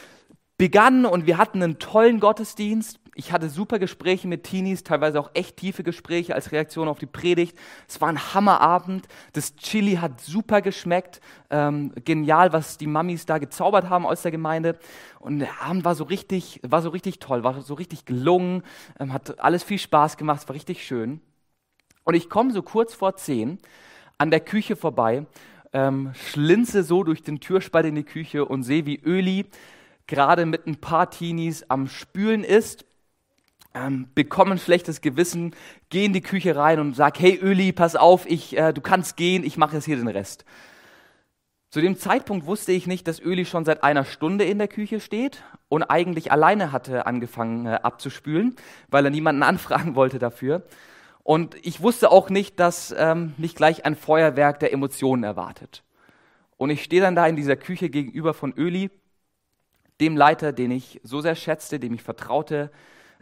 begann 0.58 1.06
und 1.06 1.26
wir 1.26 1.38
hatten 1.38 1.62
einen 1.62 1.78
tollen 1.78 2.20
Gottesdienst 2.20 3.00
ich 3.14 3.32
hatte 3.32 3.48
super 3.48 3.78
Gespräche 3.78 4.28
mit 4.28 4.44
Teenies, 4.44 4.84
teilweise 4.84 5.18
auch 5.18 5.30
echt 5.34 5.56
tiefe 5.56 5.82
Gespräche 5.82 6.34
als 6.34 6.52
Reaktion 6.52 6.88
auf 6.88 6.98
die 6.98 7.06
Predigt. 7.06 7.58
Es 7.88 8.00
war 8.00 8.08
ein 8.08 8.34
Hammerabend. 8.34 9.08
Das 9.32 9.56
Chili 9.56 9.96
hat 9.96 10.20
super 10.20 10.62
geschmeckt. 10.62 11.20
Ähm, 11.50 11.92
genial, 12.04 12.52
was 12.52 12.78
die 12.78 12.86
Mamis 12.86 13.26
da 13.26 13.38
gezaubert 13.38 13.88
haben 13.88 14.06
aus 14.06 14.22
der 14.22 14.30
Gemeinde. 14.30 14.78
Und 15.18 15.40
der 15.40 15.60
Abend 15.60 15.84
war 15.84 15.94
so 15.94 16.04
richtig, 16.04 16.60
war 16.62 16.82
so 16.82 16.90
richtig 16.90 17.18
toll, 17.18 17.42
war 17.42 17.60
so 17.62 17.74
richtig 17.74 18.04
gelungen, 18.04 18.62
ähm, 18.98 19.12
hat 19.12 19.40
alles 19.40 19.64
viel 19.64 19.78
Spaß 19.78 20.16
gemacht, 20.16 20.48
war 20.48 20.54
richtig 20.54 20.86
schön. 20.86 21.20
Und 22.04 22.14
ich 22.14 22.30
komme 22.30 22.52
so 22.52 22.62
kurz 22.62 22.94
vor 22.94 23.16
zehn 23.16 23.58
an 24.18 24.30
der 24.30 24.40
Küche 24.40 24.76
vorbei, 24.76 25.26
ähm, 25.72 26.12
schlinze 26.14 26.84
so 26.84 27.02
durch 27.02 27.22
den 27.22 27.40
Türspalt 27.40 27.86
in 27.86 27.94
die 27.94 28.04
Küche 28.04 28.44
und 28.44 28.62
sehe, 28.62 28.86
wie 28.86 29.00
Öli 29.00 29.46
gerade 30.06 30.44
mit 30.46 30.66
ein 30.66 30.76
paar 30.76 31.10
Teenies 31.10 31.64
am 31.68 31.86
Spülen 31.86 32.42
ist 32.42 32.84
ähm, 33.74 34.08
bekommen 34.14 34.58
schlechtes 34.58 35.00
Gewissen, 35.00 35.54
geh 35.90 36.04
in 36.04 36.12
die 36.12 36.20
Küche 36.20 36.56
rein 36.56 36.80
und 36.80 36.94
sag, 36.94 37.18
hey 37.20 37.38
Öli, 37.40 37.72
pass 37.72 37.96
auf, 37.96 38.26
ich, 38.26 38.56
äh, 38.56 38.72
du 38.72 38.80
kannst 38.80 39.16
gehen, 39.16 39.44
ich 39.44 39.56
mache 39.56 39.76
jetzt 39.76 39.84
hier 39.84 39.96
den 39.96 40.08
Rest. 40.08 40.44
Zu 41.70 41.80
dem 41.80 41.96
Zeitpunkt 41.96 42.46
wusste 42.46 42.72
ich 42.72 42.88
nicht, 42.88 43.06
dass 43.06 43.20
Öli 43.20 43.44
schon 43.44 43.64
seit 43.64 43.84
einer 43.84 44.04
Stunde 44.04 44.44
in 44.44 44.58
der 44.58 44.66
Küche 44.66 44.98
steht 44.98 45.44
und 45.68 45.84
eigentlich 45.84 46.32
alleine 46.32 46.72
hatte 46.72 47.06
angefangen 47.06 47.66
äh, 47.66 47.78
abzuspülen, 47.82 48.56
weil 48.88 49.04
er 49.04 49.12
niemanden 49.12 49.42
anfragen 49.44 49.94
wollte 49.94 50.18
dafür. 50.18 50.64
Und 51.22 51.54
ich 51.64 51.80
wusste 51.80 52.10
auch 52.10 52.28
nicht, 52.28 52.58
dass 52.58 52.92
ähm, 52.98 53.34
mich 53.36 53.54
gleich 53.54 53.84
ein 53.84 53.94
Feuerwerk 53.94 54.58
der 54.58 54.72
Emotionen 54.72 55.22
erwartet. 55.22 55.84
Und 56.56 56.70
ich 56.70 56.82
stehe 56.82 57.02
dann 57.02 57.14
da 57.14 57.26
in 57.26 57.36
dieser 57.36 57.56
Küche 57.56 57.88
gegenüber 57.88 58.34
von 58.34 58.52
Öli, 58.52 58.90
dem 60.00 60.16
Leiter, 60.16 60.52
den 60.52 60.72
ich 60.72 61.00
so 61.04 61.20
sehr 61.20 61.36
schätzte, 61.36 61.78
dem 61.78 61.94
ich 61.94 62.02
vertraute, 62.02 62.72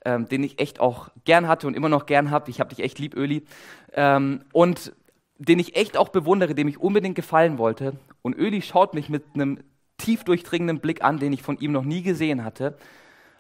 ähm, 0.05 0.29
den 0.29 0.43
ich 0.43 0.61
echt 0.61 0.81
auch 0.81 1.09
gern 1.25 1.49
hatte 1.49 1.67
und 1.67 1.75
immer 1.75 1.89
noch 1.89 2.07
gern 2.07 2.31
habe. 2.31 2.51
Ich 2.51 2.61
habe 2.61 2.75
dich 2.75 2.85
echt 2.85 2.99
lieb, 2.99 3.15
Öli. 3.17 3.45
Ähm, 3.93 4.43
und 4.53 4.93
den 5.39 5.59
ich 5.59 5.77
echt 5.77 5.97
auch 5.97 6.09
bewundere, 6.09 6.55
dem 6.55 6.69
ich 6.69 6.81
unbedingt 6.81 7.15
gefallen 7.15 7.59
wollte. 7.59 7.95
Und 8.23 8.37
Öli 8.37 8.61
schaut 8.63 8.95
mich 8.95 9.09
mit 9.09 9.25
einem 9.35 9.61
tief 9.97 10.25
durchdringenden 10.25 10.81
Blick 10.81 11.03
an, 11.03 11.19
den 11.19 11.33
ich 11.33 11.43
von 11.43 11.59
ihm 11.59 11.73
noch 11.73 11.85
nie 11.85 12.03
gesehen 12.03 12.45
hatte, 12.45 12.77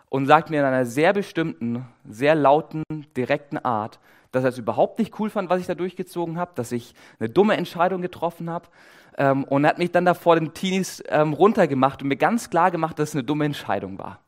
und 0.08 0.26
sagt 0.26 0.50
mir 0.50 0.60
in 0.60 0.66
einer 0.66 0.86
sehr 0.86 1.12
bestimmten, 1.12 1.84
sehr 2.08 2.34
lauten, 2.34 2.82
direkten 3.16 3.58
Art, 3.58 3.98
dass 4.32 4.42
er 4.44 4.50
es 4.50 4.58
überhaupt 4.58 4.98
nicht 4.98 5.18
cool 5.18 5.30
fand, 5.30 5.50
was 5.50 5.60
ich 5.60 5.66
da 5.66 5.74
durchgezogen 5.74 6.38
habe, 6.38 6.52
dass 6.54 6.72
ich 6.72 6.94
eine 7.18 7.28
dumme 7.28 7.56
Entscheidung 7.56 8.02
getroffen 8.02 8.50
habe. 8.50 8.68
Ähm, 9.16 9.44
und 9.44 9.66
hat 9.66 9.78
mich 9.78 9.90
dann 9.90 10.04
da 10.04 10.14
vor 10.14 10.36
den 10.36 10.54
Teenies 10.54 11.02
ähm, 11.08 11.32
runtergemacht 11.32 12.02
und 12.02 12.08
mir 12.08 12.16
ganz 12.16 12.50
klar 12.50 12.70
gemacht, 12.70 12.98
dass 12.98 13.10
es 13.10 13.14
eine 13.16 13.24
dumme 13.24 13.46
Entscheidung 13.46 13.98
war. 13.98 14.20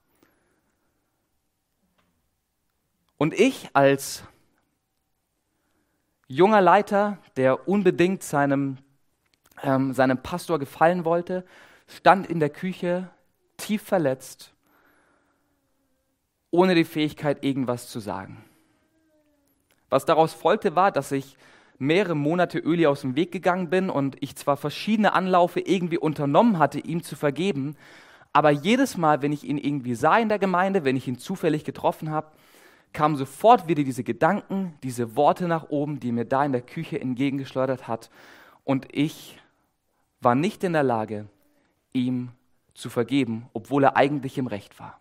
Und 3.23 3.39
ich 3.39 3.69
als 3.75 4.25
junger 6.27 6.62
Leiter, 6.62 7.19
der 7.37 7.69
unbedingt 7.69 8.23
seinem, 8.23 8.79
ähm, 9.62 9.93
seinem 9.93 10.23
Pastor 10.23 10.59
gefallen 10.59 11.05
wollte, 11.05 11.45
stand 11.87 12.29
in 12.29 12.41
der 12.41 12.49
Küche 12.49 13.11
tief 13.59 13.83
verletzt, 13.83 14.55
ohne 16.50 16.75
die 16.75 16.87
Fähigkeit, 16.87 17.45
irgendwas 17.45 17.91
zu 17.91 18.00
sagen. 18.00 18.43
Was 19.91 20.07
daraus 20.07 20.33
folgte, 20.33 20.75
war, 20.75 20.91
dass 20.91 21.12
ich 21.12 21.37
mehrere 21.77 22.15
Monate 22.15 22.59
Öli 22.59 22.87
aus 22.87 23.03
dem 23.03 23.17
Weg 23.17 23.33
gegangen 23.33 23.69
bin 23.69 23.91
und 23.91 24.17
ich 24.21 24.35
zwar 24.35 24.57
verschiedene 24.57 25.12
Anlaufe 25.12 25.61
irgendwie 25.61 25.99
unternommen 25.99 26.59
hatte, 26.59 26.79
ihm 26.79 27.03
zu 27.03 27.17
vergeben, 27.17 27.77
aber 28.33 28.49
jedes 28.49 28.97
Mal, 28.97 29.21
wenn 29.21 29.33
ich 29.33 29.45
ihn 29.45 29.59
irgendwie 29.59 29.95
sah 29.95 30.17
in 30.17 30.31
der 30.31 30.39
Gemeinde, 30.39 30.85
wenn 30.87 30.97
ich 30.97 31.07
ihn 31.07 31.19
zufällig 31.19 31.65
getroffen 31.65 32.11
habe, 32.11 32.29
kamen 32.93 33.17
sofort 33.17 33.69
wieder 33.69 33.85
diese 33.85 34.05
Gedanken, 34.05 34.75
diese 34.83 35.17
Worte 35.17 35.47
nach 35.47 35.69
oben, 35.71 36.01
die 36.01 36.13
mir 36.13 36.25
da 36.25 36.45
in 36.45 36.53
der 36.53 36.63
Küche 36.63 37.01
entgegengeschleudert 37.01 37.89
hat. 37.89 38.11
Und 38.65 38.89
ich 38.93 39.39
war 40.21 40.35
nicht 40.35 40.65
in 40.65 40.73
der 40.73 40.83
Lage, 40.83 41.29
ihm 41.93 42.31
zu 42.75 42.91
vergeben, 42.91 43.49
obwohl 43.53 43.85
er 43.85 43.97
eigentlich 43.97 44.39
im 44.39 44.47
Recht 44.47 44.79
war. 44.79 45.01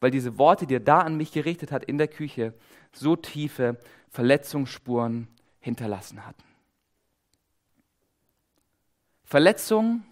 Weil 0.00 0.10
diese 0.10 0.38
Worte, 0.38 0.66
die 0.66 0.76
er 0.76 0.80
da 0.80 1.00
an 1.00 1.16
mich 1.16 1.32
gerichtet 1.32 1.72
hat 1.72 1.84
in 1.84 1.98
der 1.98 2.08
Küche, 2.08 2.54
so 2.92 3.16
tiefe 3.16 3.78
Verletzungsspuren 4.10 5.28
hinterlassen 5.60 6.24
hatten. 6.24 6.44
Verletzung, 9.24 10.04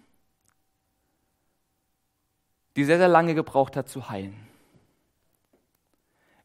die 2.75 2.83
sehr, 2.83 2.97
sehr 2.97 3.07
lange 3.07 3.33
gebraucht 3.33 3.75
hat 3.75 3.89
zu 3.89 4.09
heilen. 4.09 4.35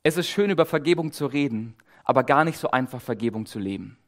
Es 0.04 0.16
ist 0.16 0.28
schön, 0.28 0.50
über 0.50 0.66
Vergebung 0.66 1.12
zu 1.12 1.26
reden, 1.26 1.76
aber 2.02 2.25
gar 2.25 2.44
nicht 2.44 2.59
so 2.59 2.71
einfach, 2.73 3.00
Vergebung 3.00 3.47
zu 3.47 3.61
leben. 3.61 3.99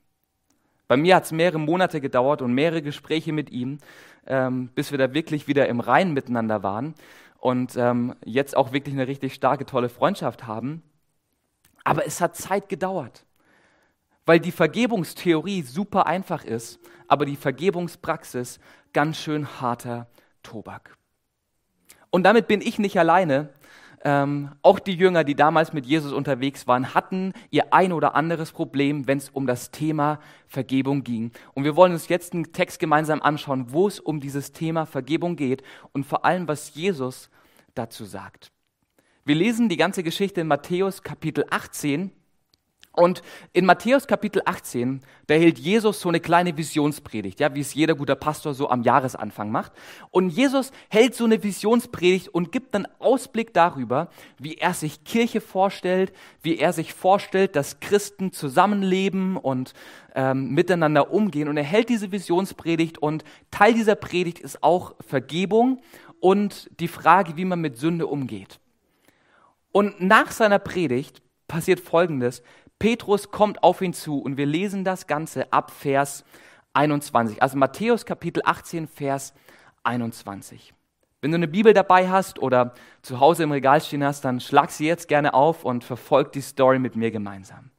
Bei 0.89 0.97
mir 0.97 1.15
hat 1.15 1.25
es 1.25 1.33
mehrere 1.33 1.61
Monate 1.61 2.01
gedauert 2.01 2.43
und 2.43 2.53
mehrere 2.53 2.83
Gespräche 2.83 3.33
mit 3.33 3.51
ihm, 3.51 3.79
ähm, 4.27 4.71
bis 4.75 4.91
wir 4.91 4.99
da 4.99 5.15
wirklich 5.15 5.47
wieder 5.47 5.69
im 5.69 5.79
Reinen 5.79 6.13
miteinander 6.13 6.65
waren 6.65 6.95
und 7.39 7.77
ähm, 7.77 8.17
jetzt 8.25 8.57
auch 8.57 8.73
wirklich 8.73 8.95
eine 8.95 9.07
richtig 9.07 9.35
starke, 9.35 9.67
tolle 9.67 9.89
Freundschaft 9.89 10.49
haben. 10.49 10.83
Aber 11.85 12.05
es 12.07 12.21
hat 12.21 12.37
Zeit 12.37 12.69
gedauert, 12.69 13.25
weil 14.27 14.41
die 14.41 14.53
Vergebungstheorie 14.53 15.63
super 15.63 16.09
einfach 16.09 16.45
ist, 16.45 16.81
aber 17.07 17.25
die 17.25 17.37
Vergebungspraxis 17.37 18.59
ganz 18.93 19.19
schön 19.19 19.61
harter 19.61 20.09
Tobak. 20.43 20.97
Und 22.11 22.25
damit 22.25 22.49
bin 22.49 22.61
ich 22.61 22.81
nicht 22.81 22.99
alleine. 22.99 23.51
Ähm, 24.07 24.51
auch 24.61 24.79
die 24.79 24.93
Jünger, 24.93 25.25
die 25.25 25.35
damals 25.35 25.73
mit 25.73 25.87
Jesus 25.87 26.13
unterwegs 26.13 26.67
waren, 26.67 26.95
hatten 26.95 27.33
ihr 27.51 27.73
ein 27.73 27.91
oder 27.91 28.15
anderes 28.15 28.53
Problem, 28.53 29.07
wenn 29.07 29.17
es 29.17 29.31
um 29.31 29.47
das 29.47 29.71
Thema 29.71 30.21
Vergebung 30.47 31.05
ging. 31.05 31.33
Und 31.55 31.65
wir 31.65 31.75
wollen 31.75 31.93
uns 31.93 32.09
jetzt 32.09 32.35
einen 32.35 32.53
Text 32.53 32.79
gemeinsam 32.79 33.23
anschauen, 33.23 33.73
wo 33.73 33.89
es 33.89 34.01
um 34.01 34.21
dieses 34.21 34.53
Thema 34.53 34.85
Vergebung 34.85 35.37
geht 35.37 35.63
und 35.93 36.05
vor 36.05 36.27
allem, 36.27 36.47
was 36.47 36.75
Jesus 36.75 37.31
dazu 37.75 38.05
sagt. 38.05 38.53
Wir 39.25 39.35
lesen 39.35 39.71
die 39.71 39.79
ganze 39.79 40.03
Geschichte 40.03 40.43
in 40.43 40.49
Matthäus 40.49 41.03
Kapitel 41.03 41.47
18. 41.49 42.11
Und 42.95 43.23
in 43.53 43.67
Matthäus 43.67 44.07
Kapitel 44.07 44.41
18, 44.45 45.01
da 45.27 45.35
hält 45.35 45.59
Jesus 45.59 46.01
so 46.01 46.09
eine 46.09 46.21
kleine 46.21 46.57
Visionspredigt, 46.57 47.41
ja, 47.41 47.55
wie 47.55 47.61
es 47.61 47.75
jeder 47.75 47.97
guter 47.97 48.15
Pastor 48.15 48.55
so 48.55 48.71
am 48.71 48.83
Jahresanfang 48.83 49.51
macht. 49.51 49.73
Und 50.11 50.31
Jesus 50.31 50.71
hält 50.89 51.17
so 51.17 51.25
eine 51.25 51.43
Visionspredigt 51.43 52.29
und 52.29 52.53
gibt 52.53 52.75
dann 52.75 52.87
Ausblick 53.01 53.53
darüber, 53.53 54.09
wie 54.39 54.55
er 54.55 54.75
sich 54.75 55.03
Kirche 55.03 55.41
vorstellt, 55.41 56.13
wie 56.43 56.57
er 56.59 56.73
sich 56.73 56.95
vorstellt, 56.95 57.57
dass 57.57 57.81
Christen 57.81 58.33
zusammenleben 58.33 59.37
und 59.37 59.75
ähm, 60.15 60.51
miteinander 60.51 61.13
umgehen. 61.13 61.49
Und 61.49 61.57
er 61.57 61.65
hält 61.65 61.89
diese 61.89 62.13
Visionspredigt 62.13 62.99
und 62.99 63.25
Teil 63.51 63.75
dieser 63.75 63.97
Predigt 63.97 64.39
ist 64.39 64.63
auch 64.63 64.95
Vergebung 65.01 65.81
und 66.21 66.71
die 66.79 66.89
Frage, 66.89 67.37
wie 67.37 67.45
man 67.45 67.61
mit 67.61 67.77
Sünde 67.77 68.07
umgeht. 68.07 68.61
Und 69.73 70.01
nach 70.01 70.31
seiner 70.31 70.61
Predigt 70.61 71.21
passiert 71.49 71.81
Folgendes. 71.81 72.43
Petrus 72.79 73.31
kommt 73.31 73.63
auf 73.63 73.81
ihn 73.81 73.95
zu 73.95 74.19
und 74.19 74.37
wir 74.37 74.47
lesen 74.47 74.85
das 74.85 75.07
Ganze 75.07 75.53
ab 75.53 75.71
Vers 75.71 76.25
21. 76.75 77.43
Also 77.43 77.57
Matthäus 77.57 78.05
Kapitel 78.05 78.43
18, 78.45 78.89
Vers 78.89 79.33
21. 79.85 80.75
Wenn 81.21 81.31
du 81.31 81.37
eine 81.37 81.49
Bibel 81.49 81.73
dabei 81.73 82.11
hast 82.11 82.39
oder 82.39 82.75
zu 83.01 83.21
Hause 83.21 83.45
im 83.45 83.53
Regal 83.53 83.81
stehen 83.81 84.05
hast, 84.05 84.25
dann 84.25 84.41
schlag 84.41 84.71
sie 84.71 84.87
jetzt 84.87 85.09
gerne 85.09 85.33
auf 85.33 85.65
und 85.65 85.83
verfolg 85.85 86.33
die 86.33 86.43
Story 86.43 86.79
mit 86.79 86.97
mir 86.97 87.11
gemeinsam. 87.11 87.71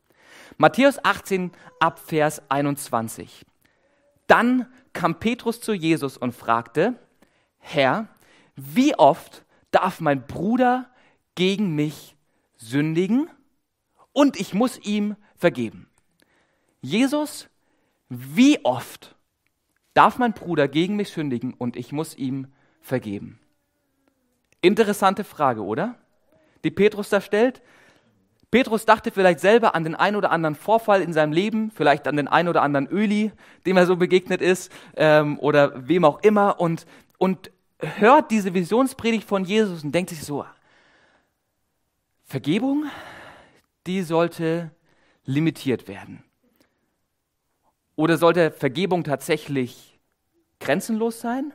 Matthäus 0.58 1.04
18 1.04 1.52
ab 1.80 2.00
Vers 2.00 2.42
21. 2.50 3.46
Dann 4.28 4.66
kam 4.94 5.20
Petrus 5.20 5.62
zu 5.62 5.74
Jesus 5.74 6.18
und 6.18 6.34
fragte, 6.34 6.96
Herr, 7.60 8.08
wie 8.56 8.96
oft 8.96 9.44
darf 9.72 10.00
mein 10.00 10.25
Bruder 10.25 10.90
gegen 11.36 11.75
mich 11.75 12.16
sündigen 12.58 13.30
und 14.15 14.39
ich 14.39 14.53
muss 14.53 14.79
ihm 14.79 15.17
vergeben? 15.36 15.88
Jesus, 16.79 17.50
wie 18.07 18.63
oft 18.63 19.13
darf 19.93 20.17
mein 20.17 20.31
Bruder 20.31 20.69
gegen 20.69 20.95
mich 20.95 21.10
sündigen 21.10 21.53
und 21.53 21.75
ich 21.75 21.91
muss 21.91 22.15
ihm 22.15 22.48
vergeben? 22.79 23.39
Interessante 24.62 25.25
Frage, 25.25 25.63
oder? 25.63 25.95
Die 26.63 26.72
Petrus 26.72 27.10
da 27.10 27.19
stellt. 27.19 27.62
Petrus 28.51 28.85
dachte 28.85 29.11
vielleicht 29.11 29.42
selber 29.42 29.75
an 29.75 29.83
den 29.83 29.96
ein 29.96 30.16
oder 30.16 30.31
anderen 30.31 30.55
Vorfall 30.55 31.01
in 31.01 31.11
seinem 31.11 31.33
Leben, 31.33 31.70
vielleicht 31.72 32.07
an 32.07 32.16
den 32.16 32.29
ein 32.29 32.48
oder 32.48 32.61
anderen 32.61 32.87
Öli, 32.87 33.33
dem 33.66 33.75
er 33.75 33.85
so 33.85 33.98
begegnet 33.98 34.42
ist, 34.42 34.72
ähm, 34.96 35.37
oder 35.40 35.87
wem 35.90 36.05
auch 36.05 36.22
immer, 36.22 36.61
und, 36.61 36.85
und 37.18 37.51
hört 37.79 38.31
diese 38.31 38.53
Visionspredigt 38.53 39.27
von 39.27 39.44
Jesus 39.44 39.83
und 39.83 39.94
denkt 39.94 40.11
sich 40.11 40.24
so, 40.24 40.46
Vergebung, 42.24 42.85
die 43.87 44.01
sollte 44.03 44.71
limitiert 45.25 45.87
werden. 45.87 46.24
Oder 47.95 48.17
sollte 48.17 48.51
Vergebung 48.51 49.03
tatsächlich 49.03 50.00
grenzenlos 50.59 51.21
sein? 51.21 51.53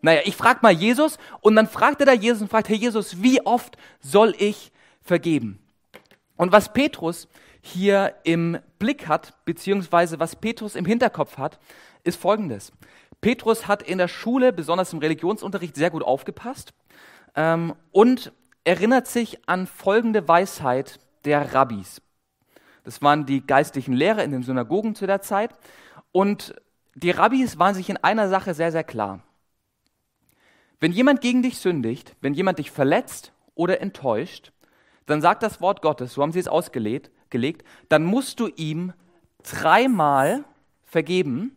Naja, 0.00 0.20
ich 0.24 0.36
frage 0.36 0.60
mal 0.62 0.72
Jesus 0.72 1.18
und 1.40 1.56
dann 1.56 1.66
fragt 1.66 2.00
er 2.00 2.06
da 2.06 2.12
Jesus 2.12 2.42
und 2.42 2.48
fragt, 2.48 2.68
Herr 2.68 2.76
Jesus, 2.76 3.22
wie 3.22 3.44
oft 3.44 3.76
soll 4.00 4.34
ich 4.38 4.72
vergeben? 5.02 5.58
Und 6.36 6.52
was 6.52 6.72
Petrus 6.72 7.28
hier 7.60 8.14
im 8.22 8.58
Blick 8.78 9.08
hat, 9.08 9.44
beziehungsweise 9.44 10.20
was 10.20 10.36
Petrus 10.36 10.76
im 10.76 10.84
Hinterkopf 10.84 11.38
hat, 11.38 11.58
ist 12.04 12.20
folgendes. 12.20 12.72
Petrus 13.20 13.66
hat 13.66 13.82
in 13.82 13.98
der 13.98 14.08
Schule, 14.08 14.52
besonders 14.52 14.92
im 14.92 15.00
Religionsunterricht, 15.00 15.74
sehr 15.74 15.90
gut 15.90 16.02
aufgepasst 16.02 16.72
ähm, 17.34 17.74
und 17.90 18.32
erinnert 18.64 19.06
sich 19.06 19.48
an 19.48 19.66
folgende 19.66 20.28
Weisheit 20.28 21.00
der 21.26 21.54
Rabbis. 21.54 22.00
Das 22.84 23.02
waren 23.02 23.26
die 23.26 23.44
geistlichen 23.44 23.92
Lehrer 23.92 24.24
in 24.24 24.30
den 24.30 24.42
Synagogen 24.42 24.94
zu 24.94 25.06
der 25.06 25.20
Zeit. 25.20 25.50
Und 26.12 26.54
die 26.94 27.10
Rabbis 27.10 27.58
waren 27.58 27.74
sich 27.74 27.90
in 27.90 27.96
einer 27.98 28.28
Sache 28.28 28.54
sehr, 28.54 28.72
sehr 28.72 28.84
klar. 28.84 29.20
Wenn 30.80 30.92
jemand 30.92 31.20
gegen 31.20 31.42
dich 31.42 31.58
sündigt, 31.58 32.14
wenn 32.20 32.34
jemand 32.34 32.58
dich 32.58 32.70
verletzt 32.70 33.32
oder 33.54 33.80
enttäuscht, 33.80 34.52
dann 35.06 35.20
sagt 35.20 35.42
das 35.42 35.60
Wort 35.60 35.82
Gottes, 35.82 36.14
so 36.14 36.22
haben 36.22 36.32
sie 36.32 36.40
es 36.40 36.48
ausgelegt, 36.48 37.10
gelegt, 37.30 37.66
dann 37.88 38.04
musst 38.04 38.40
du 38.40 38.48
ihm 38.48 38.92
dreimal 39.42 40.44
vergeben 40.84 41.56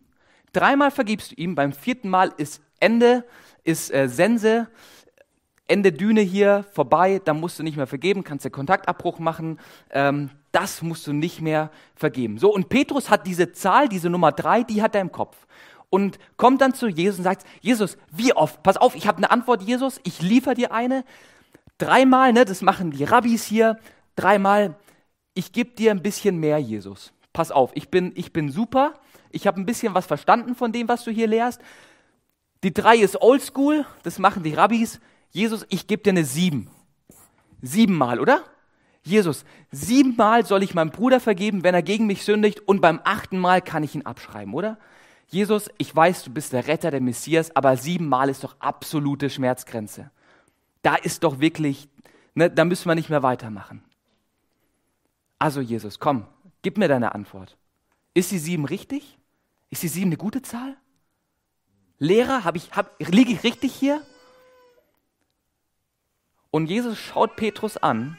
Dreimal 0.52 0.90
vergibst 0.90 1.32
du 1.32 1.34
ihm, 1.36 1.54
beim 1.54 1.72
vierten 1.72 2.08
Mal 2.08 2.32
ist 2.36 2.60
Ende, 2.80 3.24
ist 3.62 3.92
äh, 3.92 4.08
Sense, 4.08 4.68
Ende 5.70 5.92
Düne 5.92 6.20
hier 6.20 6.64
vorbei, 6.72 7.20
dann 7.24 7.38
musst 7.38 7.58
du 7.58 7.62
nicht 7.62 7.76
mehr 7.76 7.86
vergeben, 7.86 8.24
kannst 8.24 8.44
du 8.44 8.50
Kontaktabbruch 8.50 9.18
machen. 9.18 9.60
Ähm, 9.90 10.30
das 10.52 10.82
musst 10.82 11.06
du 11.06 11.12
nicht 11.12 11.40
mehr 11.40 11.70
vergeben. 11.94 12.38
So, 12.38 12.52
und 12.52 12.68
Petrus 12.68 13.08
hat 13.08 13.26
diese 13.26 13.52
Zahl, 13.52 13.88
diese 13.88 14.10
Nummer 14.10 14.32
drei, 14.32 14.64
die 14.64 14.82
hat 14.82 14.94
er 14.94 15.00
im 15.00 15.12
Kopf. 15.12 15.46
Und 15.88 16.18
kommt 16.36 16.60
dann 16.60 16.74
zu 16.74 16.88
Jesus 16.88 17.18
und 17.18 17.24
sagt, 17.24 17.46
Jesus, 17.60 17.96
wie 18.10 18.32
oft? 18.32 18.62
Pass 18.62 18.76
auf, 18.76 18.94
ich 18.94 19.06
habe 19.06 19.18
eine 19.18 19.30
Antwort, 19.30 19.62
Jesus, 19.62 20.00
ich 20.04 20.20
liefere 20.20 20.54
dir 20.54 20.72
eine. 20.72 21.04
Dreimal, 21.78 22.32
ne, 22.32 22.44
das 22.44 22.62
machen 22.62 22.90
die 22.90 23.04
Rabbis 23.04 23.44
hier, 23.44 23.78
dreimal, 24.14 24.76
ich 25.34 25.52
gebe 25.52 25.70
dir 25.70 25.92
ein 25.92 26.02
bisschen 26.02 26.38
mehr, 26.38 26.58
Jesus. 26.58 27.12
Pass 27.32 27.50
auf, 27.52 27.70
ich 27.74 27.88
bin, 27.90 28.12
ich 28.16 28.32
bin 28.32 28.50
super, 28.50 28.94
ich 29.30 29.46
habe 29.46 29.60
ein 29.60 29.66
bisschen 29.66 29.94
was 29.94 30.06
verstanden 30.06 30.54
von 30.54 30.72
dem, 30.72 30.88
was 30.88 31.04
du 31.04 31.10
hier 31.10 31.28
lehrst. 31.28 31.60
Die 32.62 32.74
drei 32.74 32.96
ist 32.96 33.22
oldschool, 33.22 33.86
das 34.02 34.18
machen 34.18 34.42
die 34.42 34.52
Rabbis. 34.52 35.00
Jesus, 35.30 35.64
ich 35.68 35.86
gebe 35.86 36.02
dir 36.02 36.10
eine 36.10 36.24
sieben. 36.24 36.70
Siebenmal, 37.62 38.20
oder? 38.20 38.44
Jesus, 39.02 39.44
siebenmal 39.70 40.44
soll 40.44 40.62
ich 40.62 40.74
meinem 40.74 40.90
Bruder 40.90 41.20
vergeben, 41.20 41.64
wenn 41.64 41.74
er 41.74 41.82
gegen 41.82 42.06
mich 42.06 42.24
sündigt, 42.24 42.60
und 42.60 42.80
beim 42.80 43.00
achten 43.04 43.38
Mal 43.38 43.62
kann 43.62 43.82
ich 43.82 43.94
ihn 43.94 44.06
abschreiben, 44.06 44.54
oder? 44.54 44.78
Jesus, 45.28 45.70
ich 45.78 45.94
weiß, 45.94 46.24
du 46.24 46.32
bist 46.32 46.52
der 46.52 46.66
Retter, 46.66 46.90
der 46.90 47.00
Messias, 47.00 47.54
aber 47.54 47.76
siebenmal 47.76 48.28
ist 48.28 48.44
doch 48.44 48.56
absolute 48.58 49.30
Schmerzgrenze. 49.30 50.10
Da 50.82 50.96
ist 50.96 51.22
doch 51.22 51.38
wirklich, 51.38 51.88
ne, 52.34 52.50
da 52.50 52.64
müssen 52.64 52.88
wir 52.88 52.94
nicht 52.94 53.10
mehr 53.10 53.22
weitermachen. 53.22 53.84
Also 55.38 55.60
Jesus, 55.60 56.00
komm, 56.00 56.26
gib 56.62 56.76
mir 56.78 56.88
deine 56.88 57.14
Antwort. 57.14 57.56
Ist 58.12 58.32
die 58.32 58.38
sieben 58.38 58.64
richtig? 58.64 59.18
Ist 59.70 59.82
die 59.84 59.88
sieben 59.88 60.08
eine 60.08 60.16
gute 60.16 60.42
Zahl? 60.42 60.76
Lehrer, 61.98 62.44
hab 62.44 62.56
ich, 62.56 62.72
hab, 62.72 62.98
liege 62.98 63.32
ich 63.32 63.44
richtig 63.44 63.72
hier? 63.72 64.02
Und 66.50 66.66
Jesus 66.66 66.98
schaut 66.98 67.36
Petrus 67.36 67.76
an 67.76 68.16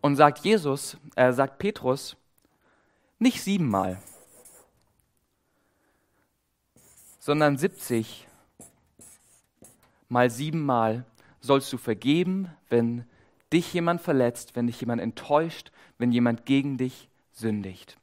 und 0.00 0.16
sagt 0.16 0.40
Jesus, 0.40 0.96
er 1.14 1.28
äh, 1.28 1.32
sagt 1.32 1.58
Petrus, 1.58 2.16
nicht 3.18 3.42
siebenmal, 3.42 4.00
sondern 7.18 7.56
70 7.56 8.26
mal 10.08 10.30
siebenmal 10.30 11.04
sollst 11.40 11.72
du 11.72 11.78
vergeben, 11.78 12.50
wenn 12.68 13.04
dich 13.52 13.72
jemand 13.72 14.00
verletzt, 14.00 14.56
wenn 14.56 14.66
dich 14.66 14.80
jemand 14.80 15.00
enttäuscht, 15.00 15.72
wenn 15.98 16.12
jemand 16.12 16.46
gegen 16.46 16.76
dich 16.76 17.08
sündigt. 17.32 17.98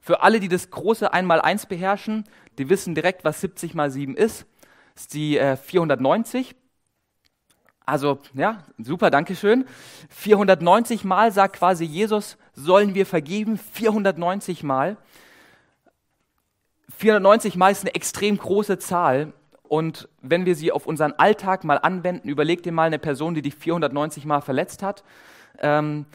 Für 0.00 0.22
alle, 0.22 0.40
die 0.40 0.48
das 0.48 0.70
große 0.70 1.12
Einmaleins 1.12 1.66
beherrschen, 1.66 2.24
die 2.58 2.68
wissen 2.68 2.94
direkt, 2.94 3.24
was 3.24 3.40
70 3.40 3.74
mal 3.74 3.90
7 3.90 4.16
ist. 4.16 4.46
Ist 4.94 5.14
die 5.14 5.36
äh, 5.36 5.56
490. 5.56 6.54
Also, 7.86 8.18
ja, 8.34 8.64
super, 8.78 9.10
Dankeschön. 9.10 9.64
490 10.10 11.04
Mal 11.04 11.30
sagt 11.30 11.56
quasi 11.56 11.84
Jesus, 11.84 12.36
sollen 12.52 12.96
wir 12.96 13.06
vergeben. 13.06 13.58
490 13.58 14.64
Mal. 14.64 14.96
490 16.98 17.54
Mal 17.54 17.70
ist 17.70 17.82
eine 17.82 17.94
extrem 17.94 18.36
große 18.38 18.80
Zahl. 18.80 19.32
Und 19.62 20.08
wenn 20.20 20.46
wir 20.46 20.56
sie 20.56 20.72
auf 20.72 20.86
unseren 20.86 21.12
Alltag 21.12 21.62
mal 21.62 21.78
anwenden, 21.78 22.28
überleg 22.28 22.64
dir 22.64 22.72
mal 22.72 22.88
eine 22.88 22.98
Person, 22.98 23.34
die 23.34 23.42
dich 23.42 23.54
490 23.54 24.24
Mal 24.24 24.40
verletzt 24.40 24.82
hat. 24.82 25.04
Ähm, 25.60 26.06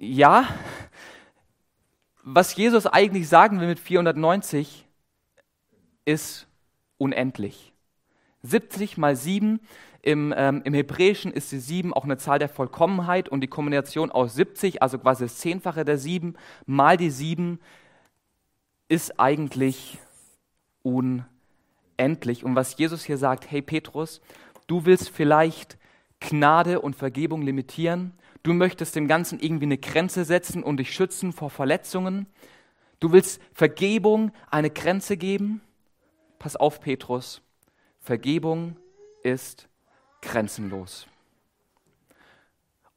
ja, 0.00 0.44
was 2.24 2.54
Jesus 2.56 2.86
eigentlich 2.86 3.28
sagen 3.28 3.60
will 3.60 3.68
mit 3.68 3.78
490, 3.78 4.86
ist 6.04 6.48
unendlich. 6.96 7.72
70 8.42 8.98
mal 8.98 9.16
7 9.16 9.60
im, 10.02 10.32
ähm, 10.36 10.62
Im 10.64 10.74
Hebräischen 10.74 11.32
ist 11.32 11.50
die 11.50 11.58
7 11.58 11.92
auch 11.92 12.04
eine 12.04 12.18
Zahl 12.18 12.38
der 12.38 12.48
Vollkommenheit 12.48 13.28
und 13.28 13.40
die 13.40 13.48
Kombination 13.48 14.12
aus 14.12 14.34
70, 14.34 14.80
also 14.80 14.98
quasi 14.98 15.24
das 15.24 15.38
Zehnfache 15.38 15.84
der 15.84 15.98
7, 15.98 16.36
mal 16.66 16.96
die 16.96 17.10
7 17.10 17.58
ist 18.88 19.18
eigentlich 19.18 19.98
unendlich. 20.82 22.44
Und 22.44 22.54
was 22.54 22.78
Jesus 22.78 23.04
hier 23.04 23.18
sagt, 23.18 23.50
hey 23.50 23.60
Petrus, 23.60 24.20
du 24.66 24.86
willst 24.86 25.10
vielleicht 25.10 25.76
Gnade 26.20 26.80
und 26.80 26.96
Vergebung 26.96 27.42
limitieren, 27.42 28.12
du 28.44 28.54
möchtest 28.54 28.94
dem 28.96 29.08
Ganzen 29.08 29.40
irgendwie 29.40 29.66
eine 29.66 29.78
Grenze 29.78 30.24
setzen 30.24 30.62
und 30.62 30.78
dich 30.78 30.94
schützen 30.94 31.32
vor 31.32 31.50
Verletzungen, 31.50 32.26
du 33.00 33.12
willst 33.12 33.42
Vergebung 33.52 34.30
eine 34.50 34.70
Grenze 34.70 35.16
geben. 35.16 35.60
Pass 36.38 36.56
auf, 36.56 36.80
Petrus, 36.80 37.42
Vergebung 38.08 38.74
ist 39.22 39.68
grenzenlos. 40.22 41.06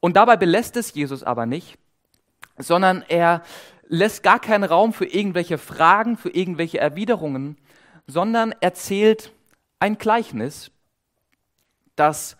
Und 0.00 0.16
dabei 0.16 0.38
belässt 0.38 0.74
es 0.78 0.94
Jesus 0.94 1.22
aber 1.22 1.44
nicht, 1.44 1.76
sondern 2.56 3.04
er 3.08 3.42
lässt 3.88 4.22
gar 4.22 4.40
keinen 4.40 4.64
Raum 4.64 4.94
für 4.94 5.04
irgendwelche 5.04 5.58
Fragen, 5.58 6.16
für 6.16 6.30
irgendwelche 6.30 6.78
Erwiderungen, 6.78 7.58
sondern 8.06 8.52
erzählt 8.62 9.34
ein 9.80 9.98
Gleichnis, 9.98 10.70
das 11.94 12.38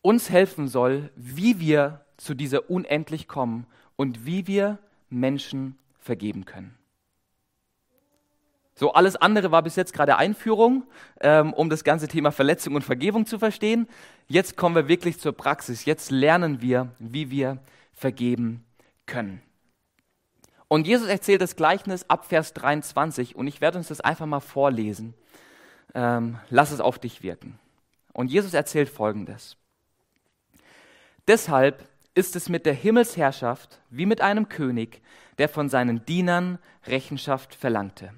uns 0.00 0.30
helfen 0.30 0.66
soll, 0.66 1.10
wie 1.16 1.60
wir 1.60 2.06
zu 2.16 2.32
dieser 2.32 2.70
unendlich 2.70 3.28
kommen 3.28 3.66
und 3.96 4.24
wie 4.24 4.46
wir 4.46 4.78
Menschen 5.10 5.78
vergeben 5.98 6.46
können. 6.46 6.74
So, 8.76 8.92
alles 8.92 9.14
andere 9.14 9.52
war 9.52 9.62
bis 9.62 9.76
jetzt 9.76 9.92
gerade 9.92 10.16
Einführung, 10.16 10.84
ähm, 11.20 11.52
um 11.52 11.70
das 11.70 11.84
ganze 11.84 12.08
Thema 12.08 12.32
Verletzung 12.32 12.74
und 12.74 12.82
Vergebung 12.82 13.24
zu 13.24 13.38
verstehen. 13.38 13.88
Jetzt 14.26 14.56
kommen 14.56 14.74
wir 14.74 14.88
wirklich 14.88 15.20
zur 15.20 15.32
Praxis. 15.32 15.84
Jetzt 15.84 16.10
lernen 16.10 16.60
wir, 16.60 16.88
wie 16.98 17.30
wir 17.30 17.58
vergeben 17.92 18.64
können. 19.06 19.40
Und 20.66 20.88
Jesus 20.88 21.06
erzählt 21.06 21.40
das 21.40 21.54
Gleichnis 21.54 22.08
ab 22.10 22.26
Vers 22.26 22.52
23 22.54 23.36
und 23.36 23.46
ich 23.46 23.60
werde 23.60 23.78
uns 23.78 23.88
das 23.88 24.00
einfach 24.00 24.26
mal 24.26 24.40
vorlesen. 24.40 25.14
Ähm, 25.94 26.38
lass 26.50 26.72
es 26.72 26.80
auf 26.80 26.98
dich 26.98 27.22
wirken. 27.22 27.60
Und 28.12 28.28
Jesus 28.32 28.54
erzählt 28.54 28.88
Folgendes. 28.88 29.56
Deshalb 31.28 31.88
ist 32.14 32.34
es 32.34 32.48
mit 32.48 32.66
der 32.66 32.74
Himmelsherrschaft 32.74 33.80
wie 33.90 34.06
mit 34.06 34.20
einem 34.20 34.48
König, 34.48 35.00
der 35.38 35.48
von 35.48 35.68
seinen 35.68 36.04
Dienern 36.04 36.58
Rechenschaft 36.86 37.54
verlangte. 37.54 38.12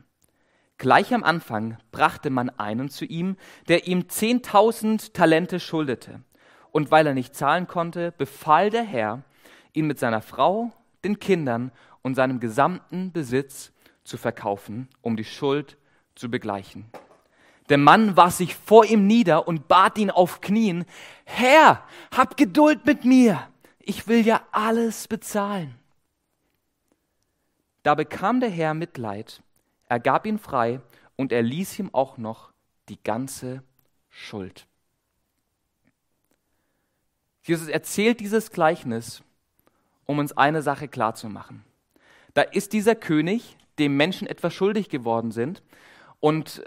Gleich 0.78 1.14
am 1.14 1.24
Anfang 1.24 1.78
brachte 1.90 2.28
man 2.28 2.50
einen 2.50 2.90
zu 2.90 3.04
ihm, 3.04 3.36
der 3.68 3.86
ihm 3.86 4.08
zehntausend 4.08 5.14
Talente 5.14 5.58
schuldete. 5.58 6.20
Und 6.70 6.90
weil 6.90 7.06
er 7.06 7.14
nicht 7.14 7.34
zahlen 7.34 7.66
konnte, 7.66 8.12
befahl 8.12 8.68
der 8.68 8.82
Herr, 8.82 9.22
ihn 9.72 9.86
mit 9.86 9.98
seiner 9.98 10.20
Frau, 10.20 10.72
den 11.04 11.18
Kindern 11.18 11.72
und 12.02 12.14
seinem 12.14 12.40
gesamten 12.40 13.10
Besitz 13.12 13.72
zu 14.04 14.18
verkaufen, 14.18 14.88
um 15.00 15.16
die 15.16 15.24
Schuld 15.24 15.78
zu 16.14 16.30
begleichen. 16.30 16.84
Der 17.68 17.78
Mann 17.78 18.16
warf 18.16 18.34
sich 18.34 18.54
vor 18.54 18.84
ihm 18.84 19.06
nieder 19.06 19.48
und 19.48 19.68
bat 19.68 19.98
ihn 19.98 20.10
auf 20.10 20.40
Knien, 20.40 20.84
Herr, 21.24 21.82
hab 22.14 22.36
Geduld 22.36 22.86
mit 22.86 23.04
mir, 23.04 23.48
ich 23.80 24.06
will 24.06 24.24
ja 24.26 24.42
alles 24.52 25.08
bezahlen. 25.08 25.74
Da 27.82 27.94
bekam 27.94 28.40
der 28.40 28.50
Herr 28.50 28.74
Mitleid 28.74 29.42
er 29.88 30.00
gab 30.00 30.26
ihn 30.26 30.38
frei 30.38 30.80
und 31.16 31.32
er 31.32 31.42
ließ 31.42 31.78
ihm 31.78 31.90
auch 31.92 32.18
noch 32.18 32.52
die 32.88 33.02
ganze 33.02 33.62
Schuld. 34.10 34.66
Jesus 37.42 37.68
erzählt 37.68 38.20
dieses 38.20 38.50
Gleichnis, 38.50 39.22
um 40.04 40.18
uns 40.18 40.36
eine 40.36 40.62
Sache 40.62 40.88
klarzumachen. 40.88 41.64
Da 42.34 42.42
ist 42.42 42.72
dieser 42.72 42.94
König, 42.94 43.56
dem 43.78 43.96
Menschen 43.96 44.26
etwas 44.26 44.52
schuldig 44.52 44.88
geworden 44.88 45.30
sind, 45.30 45.62
und 46.18 46.64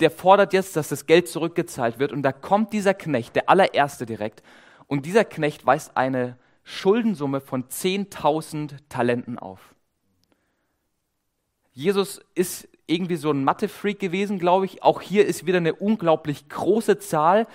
der 0.00 0.10
fordert 0.10 0.52
jetzt, 0.52 0.76
dass 0.76 0.88
das 0.88 1.06
Geld 1.06 1.28
zurückgezahlt 1.28 1.98
wird. 1.98 2.12
Und 2.12 2.22
da 2.22 2.32
kommt 2.32 2.72
dieser 2.72 2.92
Knecht, 2.92 3.36
der 3.36 3.48
allererste 3.48 4.04
direkt, 4.04 4.42
und 4.86 5.06
dieser 5.06 5.24
Knecht 5.24 5.64
weist 5.64 5.96
eine 5.96 6.36
Schuldensumme 6.64 7.40
von 7.40 7.64
10.000 7.64 8.76
Talenten 8.88 9.38
auf. 9.38 9.73
Jesus 11.74 12.20
ist 12.36 12.68
irgendwie 12.86 13.16
so 13.16 13.30
ein 13.30 13.44
Mathe-Freak 13.44 13.98
gewesen, 13.98 14.38
glaube 14.38 14.66
ich. 14.66 14.82
Auch 14.82 15.00
hier 15.00 15.26
ist 15.26 15.44
wieder 15.44 15.58
eine 15.58 15.74
unglaublich 15.74 16.48
große 16.48 16.98
Zahl, 16.98 17.46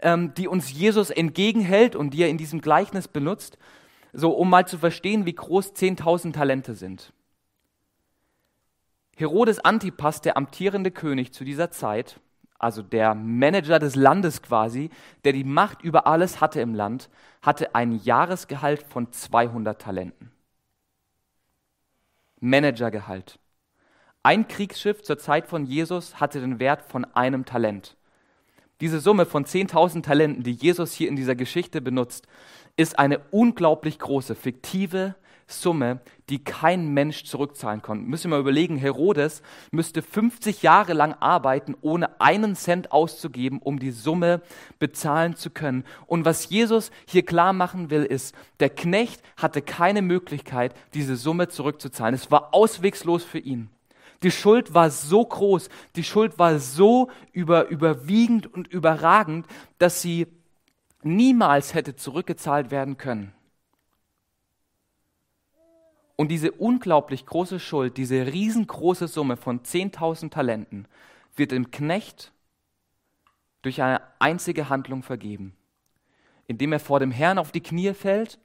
ähm, 0.00 0.32
die 0.34 0.48
uns 0.48 0.72
Jesus 0.72 1.10
entgegenhält 1.10 1.94
und 1.94 2.10
die 2.10 2.22
er 2.22 2.28
in 2.28 2.38
diesem 2.38 2.60
Gleichnis 2.60 3.06
benutzt, 3.06 3.58
so 4.12 4.30
um 4.30 4.48
mal 4.48 4.66
zu 4.66 4.78
verstehen, 4.78 5.26
wie 5.26 5.34
groß 5.34 5.74
10.000 5.74 6.32
Talente 6.32 6.74
sind. 6.74 7.12
Herodes 9.16 9.58
Antipas, 9.58 10.20
der 10.22 10.36
amtierende 10.36 10.90
König 10.90 11.32
zu 11.32 11.44
dieser 11.44 11.70
Zeit, 11.70 12.20
also 12.58 12.82
der 12.82 13.14
Manager 13.14 13.78
des 13.78 13.94
Landes 13.94 14.42
quasi, 14.42 14.88
der 15.24 15.32
die 15.32 15.44
Macht 15.44 15.82
über 15.82 16.06
alles 16.06 16.40
hatte 16.40 16.60
im 16.60 16.74
Land, 16.74 17.10
hatte 17.42 17.74
ein 17.74 17.92
Jahresgehalt 17.92 18.82
von 18.82 19.12
200 19.12 19.80
Talenten. 19.80 20.30
Managergehalt. 22.40 23.38
Ein 24.26 24.48
Kriegsschiff 24.48 25.04
zur 25.04 25.18
Zeit 25.18 25.46
von 25.46 25.66
Jesus 25.66 26.18
hatte 26.18 26.40
den 26.40 26.58
Wert 26.58 26.82
von 26.82 27.04
einem 27.14 27.44
Talent. 27.44 27.96
Diese 28.80 28.98
Summe 28.98 29.24
von 29.24 29.44
10.000 29.44 30.02
Talenten, 30.02 30.42
die 30.42 30.50
Jesus 30.50 30.92
hier 30.92 31.08
in 31.08 31.14
dieser 31.14 31.36
Geschichte 31.36 31.80
benutzt, 31.80 32.26
ist 32.76 32.98
eine 32.98 33.20
unglaublich 33.30 34.00
große, 34.00 34.34
fiktive 34.34 35.14
Summe, 35.46 36.00
die 36.28 36.42
kein 36.42 36.88
Mensch 36.88 37.22
zurückzahlen 37.22 37.82
konnte. 37.82 38.04
Müssen 38.04 38.32
wir 38.32 38.38
mal 38.38 38.40
überlegen, 38.40 38.76
Herodes 38.76 39.42
müsste 39.70 40.02
50 40.02 40.60
Jahre 40.60 40.92
lang 40.92 41.14
arbeiten, 41.20 41.76
ohne 41.80 42.20
einen 42.20 42.56
Cent 42.56 42.90
auszugeben, 42.90 43.60
um 43.62 43.78
die 43.78 43.92
Summe 43.92 44.42
bezahlen 44.80 45.36
zu 45.36 45.50
können. 45.50 45.84
Und 46.08 46.24
was 46.24 46.50
Jesus 46.50 46.90
hier 47.06 47.24
klar 47.24 47.52
machen 47.52 47.90
will, 47.90 48.02
ist, 48.02 48.34
der 48.58 48.70
Knecht 48.70 49.22
hatte 49.36 49.62
keine 49.62 50.02
Möglichkeit, 50.02 50.74
diese 50.94 51.14
Summe 51.14 51.46
zurückzuzahlen. 51.46 52.16
Es 52.16 52.32
war 52.32 52.52
auswegslos 52.52 53.22
für 53.22 53.38
ihn. 53.38 53.70
Die 54.22 54.30
Schuld 54.30 54.74
war 54.74 54.90
so 54.90 55.24
groß, 55.24 55.68
die 55.94 56.04
Schuld 56.04 56.38
war 56.38 56.58
so 56.58 57.10
über, 57.32 57.68
überwiegend 57.68 58.52
und 58.52 58.68
überragend, 58.68 59.46
dass 59.78 60.02
sie 60.02 60.26
niemals 61.02 61.74
hätte 61.74 61.96
zurückgezahlt 61.96 62.70
werden 62.70 62.96
können. 62.96 63.32
Und 66.16 66.28
diese 66.28 66.50
unglaublich 66.50 67.26
große 67.26 67.60
Schuld, 67.60 67.98
diese 67.98 68.26
riesengroße 68.26 69.06
Summe 69.06 69.36
von 69.36 69.60
10.000 69.60 70.30
Talenten, 70.30 70.88
wird 71.36 71.52
dem 71.52 71.70
Knecht 71.70 72.32
durch 73.60 73.82
eine 73.82 74.00
einzige 74.18 74.70
Handlung 74.70 75.02
vergeben, 75.02 75.54
indem 76.46 76.72
er 76.72 76.80
vor 76.80 77.00
dem 77.00 77.10
Herrn 77.10 77.38
auf 77.38 77.52
die 77.52 77.62
Knie 77.62 77.92
fällt 77.92 78.38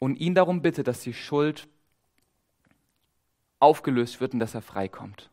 und 0.00 0.16
ihn 0.16 0.34
darum 0.34 0.62
bittet, 0.62 0.88
dass 0.88 1.00
die 1.00 1.14
Schuld 1.14 1.68
aufgelöst 3.62 4.20
wird 4.20 4.34
und 4.34 4.40
dass 4.40 4.54
er 4.54 4.62
freikommt. 4.62 5.30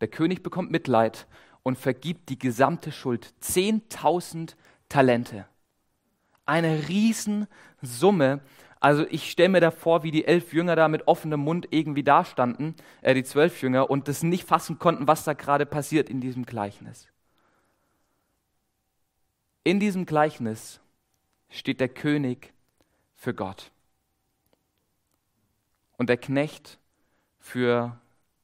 Der 0.00 0.08
König 0.08 0.42
bekommt 0.42 0.70
Mitleid 0.70 1.26
und 1.62 1.78
vergibt 1.78 2.28
die 2.28 2.38
gesamte 2.38 2.92
Schuld. 2.92 3.34
10.000 3.42 4.54
Talente. 4.88 5.46
Eine 6.46 6.88
Riesensumme. 6.88 8.40
Also 8.80 9.06
ich 9.10 9.30
stelle 9.30 9.48
mir 9.48 9.60
da 9.60 9.70
vor, 9.70 10.02
wie 10.04 10.12
die 10.12 10.24
elf 10.24 10.52
Jünger 10.52 10.76
da 10.76 10.88
mit 10.88 11.08
offenem 11.08 11.40
Mund 11.40 11.66
irgendwie 11.70 12.04
dastanden, 12.04 12.76
äh, 13.02 13.12
die 13.12 13.24
zwölf 13.24 13.60
Jünger, 13.60 13.90
und 13.90 14.06
das 14.06 14.22
nicht 14.22 14.44
fassen 14.44 14.78
konnten, 14.78 15.08
was 15.08 15.24
da 15.24 15.32
gerade 15.32 15.66
passiert 15.66 16.08
in 16.08 16.20
diesem 16.20 16.46
Gleichnis. 16.46 17.08
In 19.64 19.80
diesem 19.80 20.06
Gleichnis 20.06 20.80
steht 21.50 21.80
der 21.80 21.88
König 21.88 22.52
für 23.16 23.34
Gott. 23.34 23.72
Und 25.96 26.08
der 26.08 26.16
Knecht 26.16 26.78
für 27.38 27.98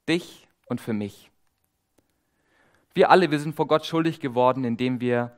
dich 0.08 0.48
und 0.66 0.80
für 0.80 0.92
mich. 0.92 1.30
Wir 2.94 3.10
alle, 3.10 3.30
wir 3.30 3.40
sind 3.40 3.56
vor 3.56 3.66
Gott 3.66 3.86
schuldig 3.86 4.20
geworden, 4.20 4.64
indem 4.64 5.00
wir 5.00 5.36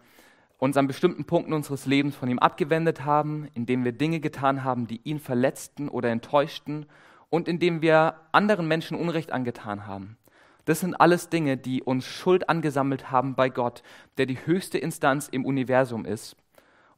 uns 0.59 0.77
an 0.77 0.87
bestimmten 0.87 1.25
Punkten 1.25 1.53
unseres 1.53 1.87
Lebens 1.87 2.15
von 2.15 2.29
ihm 2.29 2.39
abgewendet 2.39 3.05
haben, 3.05 3.49
indem 3.55 3.85
wir 3.85 3.93
Dinge 3.93 4.21
getan 4.21 4.65
haben, 4.65 4.87
die 4.87 5.01
ihn 5.05 5.21
verletzten 5.21 5.89
oder 5.89 6.11
enttäuschten 6.11 6.87
und 7.29 7.49
indem 7.49 7.83
wir 7.83 8.15
anderen 8.33 8.69
Menschen 8.69 8.97
Unrecht 8.97 9.33
angetan 9.33 9.87
haben. 9.87 10.17
Das 10.65 10.81
sind 10.81 10.95
alles 10.95 11.29
Dinge, 11.29 11.57
die 11.57 11.83
uns 11.83 12.05
Schuld 12.05 12.49
angesammelt 12.49 13.11
haben 13.11 13.35
bei 13.35 13.49
Gott, 13.49 13.83
der 14.19 14.27
die 14.27 14.47
höchste 14.47 14.79
Instanz 14.79 15.29
im 15.29 15.45
Universum 15.45 16.05
ist 16.05 16.37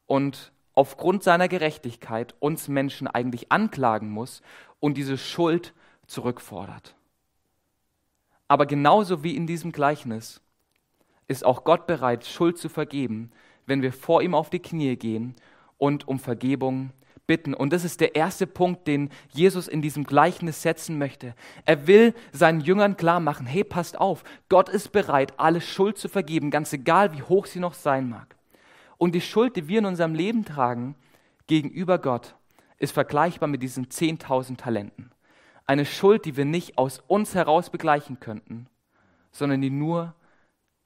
und 0.07 0.53
aufgrund 0.75 1.23
seiner 1.23 1.49
Gerechtigkeit 1.49 2.35
uns 2.41 2.69
Menschen 2.69 3.09
eigentlich 3.09 3.53
anklagen 3.53 4.11
muss 4.11 4.43
und 4.81 4.97
diese 4.97 5.19
Schuld 5.19 5.75
zurückfordert. 6.09 6.97
Aber 8.49 8.67
genauso 8.67 9.23
wie 9.23 9.37
in 9.37 9.47
diesem 9.47 9.71
Gleichnis 9.71 10.41
ist 11.29 11.45
auch 11.45 11.65
Gott 11.65 11.87
bereit, 11.87 12.25
Schuld 12.27 12.59
zu 12.59 12.69
vergeben, 12.69 13.31
wenn 13.67 13.83
wir 13.83 13.93
vor 13.93 14.23
ihm 14.23 14.35
auf 14.35 14.51
die 14.51 14.59
Knie 14.59 14.97
gehen 14.97 15.37
und 15.77 16.09
um 16.09 16.19
Vergebung 16.19 16.91
bitten. 17.27 17.53
Und 17.53 17.75
das 17.75 17.85
ist 17.85 18.01
der 18.01 18.17
erste 18.17 18.47
Punkt, 18.47 18.89
den 18.89 19.11
Jesus 19.29 19.69
in 19.69 19.83
diesem 19.83 20.05
Gleichnis 20.05 20.63
setzen 20.63 20.99
möchte. 20.99 21.35
Er 21.67 21.87
will 21.87 22.15
seinen 22.33 22.63
Jüngern 22.63 22.97
klar 22.97 23.21
machen, 23.21 23.47
hey, 23.47 23.63
passt 23.63 24.01
auf, 24.01 24.25
Gott 24.49 24.71
ist 24.71 24.91
bereit, 24.91 25.35
alle 25.37 25.61
Schuld 25.61 25.99
zu 25.99 26.09
vergeben, 26.09 26.51
ganz 26.51 26.73
egal, 26.73 27.13
wie 27.13 27.23
hoch 27.23 27.47
sie 27.47 27.61
noch 27.61 27.75
sein 27.75 28.09
mag. 28.09 28.35
Und 28.97 29.15
die 29.15 29.21
Schuld, 29.21 29.55
die 29.55 29.69
wir 29.69 29.81
in 29.81 29.85
unserem 29.85 30.15
Leben 30.15 30.45
tragen 30.45 30.97
gegenüber 31.47 31.99
Gott, 31.99 32.35
ist 32.79 32.93
vergleichbar 32.93 33.49
mit 33.49 33.63
diesen 33.63 33.89
10.000 33.89 34.57
Talenten. 34.57 35.11
Eine 35.69 35.85
Schuld, 35.85 36.25
die 36.25 36.39
wir 36.39 36.47
nicht 36.47 36.79
aus 36.79 37.03
uns 37.09 37.35
heraus 37.35 37.69
begleichen 37.69 38.21
könnten, 38.21 38.69
sondern 39.33 39.61
die 39.61 39.69
nur 39.69 40.15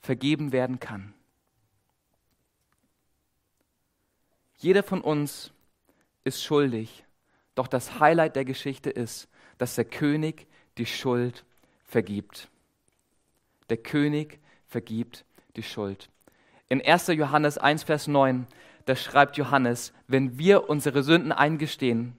vergeben 0.01 0.51
werden 0.51 0.81
kann. 0.81 1.15
Jeder 4.59 4.83
von 4.83 5.01
uns 5.01 5.53
ist 6.25 6.43
schuldig, 6.43 7.05
doch 7.55 7.69
das 7.69 8.01
Highlight 8.01 8.35
der 8.35 8.45
Geschichte 8.45 8.91
ist, 8.91 9.29
dass 9.57 9.77
der 9.77 9.85
König 9.85 10.49
die 10.79 10.87
Schuld 10.87 11.45
vergibt. 11.85 12.49
Der 13.71 13.77
König 13.77 14.41
vergibt 14.67 15.25
die 15.55 15.63
Schuld. 15.63 16.09
In 16.69 16.85
1. 16.85 17.07
Johannes 17.07 17.57
1, 17.57 17.85
Vers 17.85 18.09
9, 18.09 18.49
da 18.87 18.97
schreibt 18.97 19.37
Johannes, 19.37 19.93
wenn 20.09 20.39
wir 20.39 20.69
unsere 20.69 21.05
Sünden 21.05 21.31
eingestehen, 21.31 22.17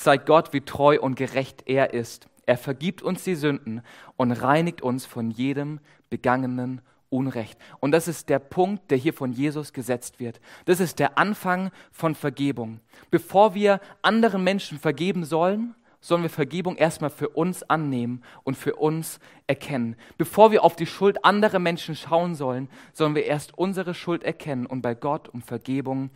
zeigt 0.00 0.26
Gott, 0.26 0.52
wie 0.52 0.62
treu 0.62 0.98
und 1.00 1.14
gerecht 1.14 1.64
er 1.66 1.92
ist. 1.92 2.28
Er 2.46 2.56
vergibt 2.56 3.02
uns 3.02 3.22
die 3.22 3.34
Sünden 3.34 3.82
und 4.16 4.32
reinigt 4.32 4.82
uns 4.82 5.06
von 5.06 5.30
jedem 5.30 5.78
begangenen 6.08 6.80
Unrecht. 7.10 7.58
Und 7.80 7.92
das 7.92 8.08
ist 8.08 8.28
der 8.28 8.38
Punkt, 8.38 8.90
der 8.90 8.98
hier 8.98 9.12
von 9.12 9.32
Jesus 9.32 9.72
gesetzt 9.72 10.18
wird. 10.18 10.40
Das 10.64 10.80
ist 10.80 10.98
der 10.98 11.18
Anfang 11.18 11.70
von 11.92 12.14
Vergebung. 12.14 12.80
Bevor 13.10 13.54
wir 13.54 13.80
anderen 14.00 14.42
Menschen 14.42 14.78
vergeben 14.78 15.24
sollen, 15.24 15.74
sollen 16.00 16.22
wir 16.22 16.30
Vergebung 16.30 16.76
erstmal 16.76 17.10
für 17.10 17.28
uns 17.28 17.62
annehmen 17.64 18.22
und 18.42 18.56
für 18.56 18.76
uns 18.76 19.20
erkennen. 19.46 19.96
Bevor 20.16 20.50
wir 20.50 20.64
auf 20.64 20.76
die 20.76 20.86
Schuld 20.86 21.24
anderer 21.26 21.58
Menschen 21.58 21.94
schauen 21.94 22.34
sollen, 22.34 22.70
sollen 22.94 23.14
wir 23.14 23.26
erst 23.26 23.58
unsere 23.58 23.92
Schuld 23.92 24.22
erkennen 24.22 24.64
und 24.64 24.80
bei 24.80 24.94
Gott 24.94 25.28
um 25.28 25.42
Vergebung 25.42 26.10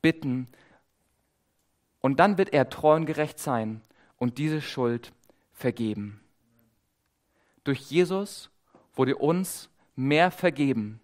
bitten 0.00 0.48
und 2.00 2.20
dann 2.20 2.38
wird 2.38 2.52
er 2.52 2.68
treu 2.68 2.94
und 2.94 3.06
gerecht 3.06 3.38
sein 3.38 3.80
und 4.16 4.38
diese 4.38 4.60
Schuld 4.60 5.12
vergeben. 5.52 6.20
Durch 7.64 7.80
Jesus 7.90 8.50
wurde 8.94 9.16
uns 9.16 9.68
mehr 9.96 10.30
vergeben, 10.30 11.00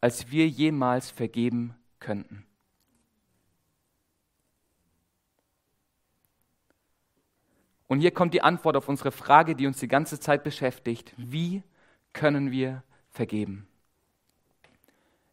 als 0.00 0.30
wir 0.30 0.48
jemals 0.48 1.10
vergeben 1.10 1.74
könnten. 1.98 2.46
Und 7.86 8.00
hier 8.00 8.12
kommt 8.12 8.34
die 8.34 8.42
Antwort 8.42 8.76
auf 8.76 8.88
unsere 8.88 9.10
Frage, 9.10 9.56
die 9.56 9.66
uns 9.66 9.80
die 9.80 9.88
ganze 9.88 10.20
Zeit 10.20 10.44
beschäftigt. 10.44 11.12
Wie 11.16 11.64
können 12.12 12.52
wir 12.52 12.84
vergeben? 13.10 13.66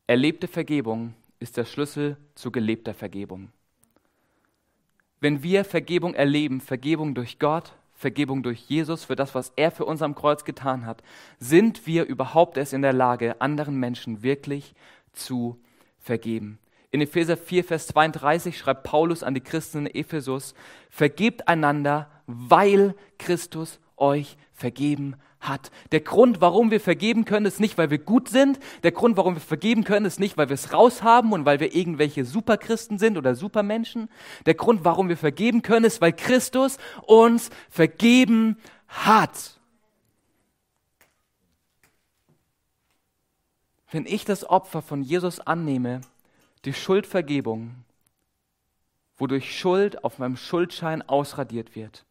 Erlebte 0.07 0.47
Vergebung 0.47 1.13
ist 1.39 1.57
der 1.57 1.65
Schlüssel 1.65 2.17
zu 2.33 2.51
gelebter 2.51 2.95
Vergebung. 2.95 3.51
Wenn 5.19 5.41
wir 5.41 5.65
Vergebung 5.65 6.13
erleben, 6.13 6.61
Vergebung 6.61 7.15
durch 7.15 7.39
Gott, 7.39 7.73
Vergebung 7.93 8.43
durch 8.43 8.59
Jesus 8.59 9.03
für 9.03 9.15
das, 9.15 9.33
was 9.33 9.51
er 9.55 9.71
für 9.71 9.85
uns 9.85 10.03
am 10.03 10.13
Kreuz 10.13 10.45
getan 10.45 10.85
hat, 10.85 11.01
sind 11.39 11.87
wir 11.87 12.05
überhaupt 12.05 12.57
erst 12.57 12.73
in 12.73 12.83
der 12.83 12.93
Lage, 12.93 13.41
anderen 13.41 13.79
Menschen 13.79 14.21
wirklich 14.21 14.75
zu 15.13 15.59
vergeben. 15.99 16.59
In 16.91 17.01
Epheser 17.01 17.35
4, 17.35 17.63
Vers 17.63 17.87
32 17.87 18.57
schreibt 18.57 18.83
Paulus 18.83 19.23
an 19.23 19.33
die 19.33 19.41
Christen 19.41 19.87
in 19.87 19.95
Ephesus, 19.95 20.53
vergebt 20.89 21.47
einander, 21.47 22.09
weil 22.27 22.95
Christus 23.17 23.79
euch 23.97 24.37
vergeben 24.53 25.15
hat. 25.39 25.71
Der 25.91 26.01
Grund, 26.01 26.41
warum 26.41 26.71
wir 26.71 26.79
vergeben 26.79 27.25
können, 27.25 27.45
ist 27.45 27.59
nicht, 27.59 27.77
weil 27.77 27.89
wir 27.89 27.99
gut 27.99 28.29
sind. 28.29 28.59
Der 28.83 28.91
Grund, 28.91 29.17
warum 29.17 29.35
wir 29.35 29.41
vergeben 29.41 29.83
können, 29.83 30.05
ist 30.05 30.19
nicht, 30.19 30.37
weil 30.37 30.49
wir 30.49 30.55
es 30.55 30.73
raushaben 30.73 31.31
und 31.31 31.45
weil 31.45 31.59
wir 31.59 31.75
irgendwelche 31.75 32.25
Superchristen 32.25 32.97
sind 32.97 33.17
oder 33.17 33.35
Supermenschen. 33.35 34.09
Der 34.45 34.55
Grund, 34.55 34.83
warum 34.83 35.09
wir 35.09 35.17
vergeben 35.17 35.61
können, 35.61 35.85
ist, 35.85 36.01
weil 36.01 36.13
Christus 36.13 36.77
uns 37.05 37.49
vergeben 37.69 38.57
hat. 38.87 39.59
Wenn 43.91 44.05
ich 44.05 44.25
das 44.25 44.43
Opfer 44.49 44.81
von 44.81 45.01
Jesus 45.01 45.39
annehme, 45.39 46.01
die 46.65 46.73
Schuldvergebung, 46.73 47.75
wodurch 49.17 49.57
Schuld 49.57 50.03
auf 50.03 50.19
meinem 50.19 50.35
Schuldschein 50.35 51.01
ausradiert 51.01 51.75
wird, 51.75 52.06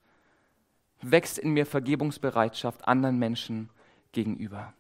wächst 1.11 1.39
in 1.39 1.51
mir 1.51 1.67
Vergebungsbereitschaft 1.67 2.87
anderen 2.87 3.19
Menschen 3.19 3.71
gegenüber. 4.13 4.75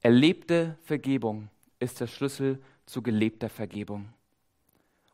Erlebte 0.00 0.76
Vergebung 0.82 1.48
ist 1.78 2.00
der 2.00 2.06
Schlüssel 2.06 2.62
zu 2.86 3.02
gelebter 3.02 3.48
Vergebung. 3.48 4.12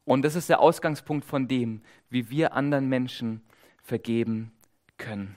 Und 0.04 0.22
das 0.22 0.34
ist 0.34 0.48
der 0.48 0.60
Ausgangspunkt 0.60 1.26
von 1.26 1.48
dem, 1.48 1.82
wie 2.08 2.30
wir 2.30 2.54
anderen 2.54 2.88
Menschen 2.88 3.42
vergeben 3.82 4.52
können. 4.96 5.36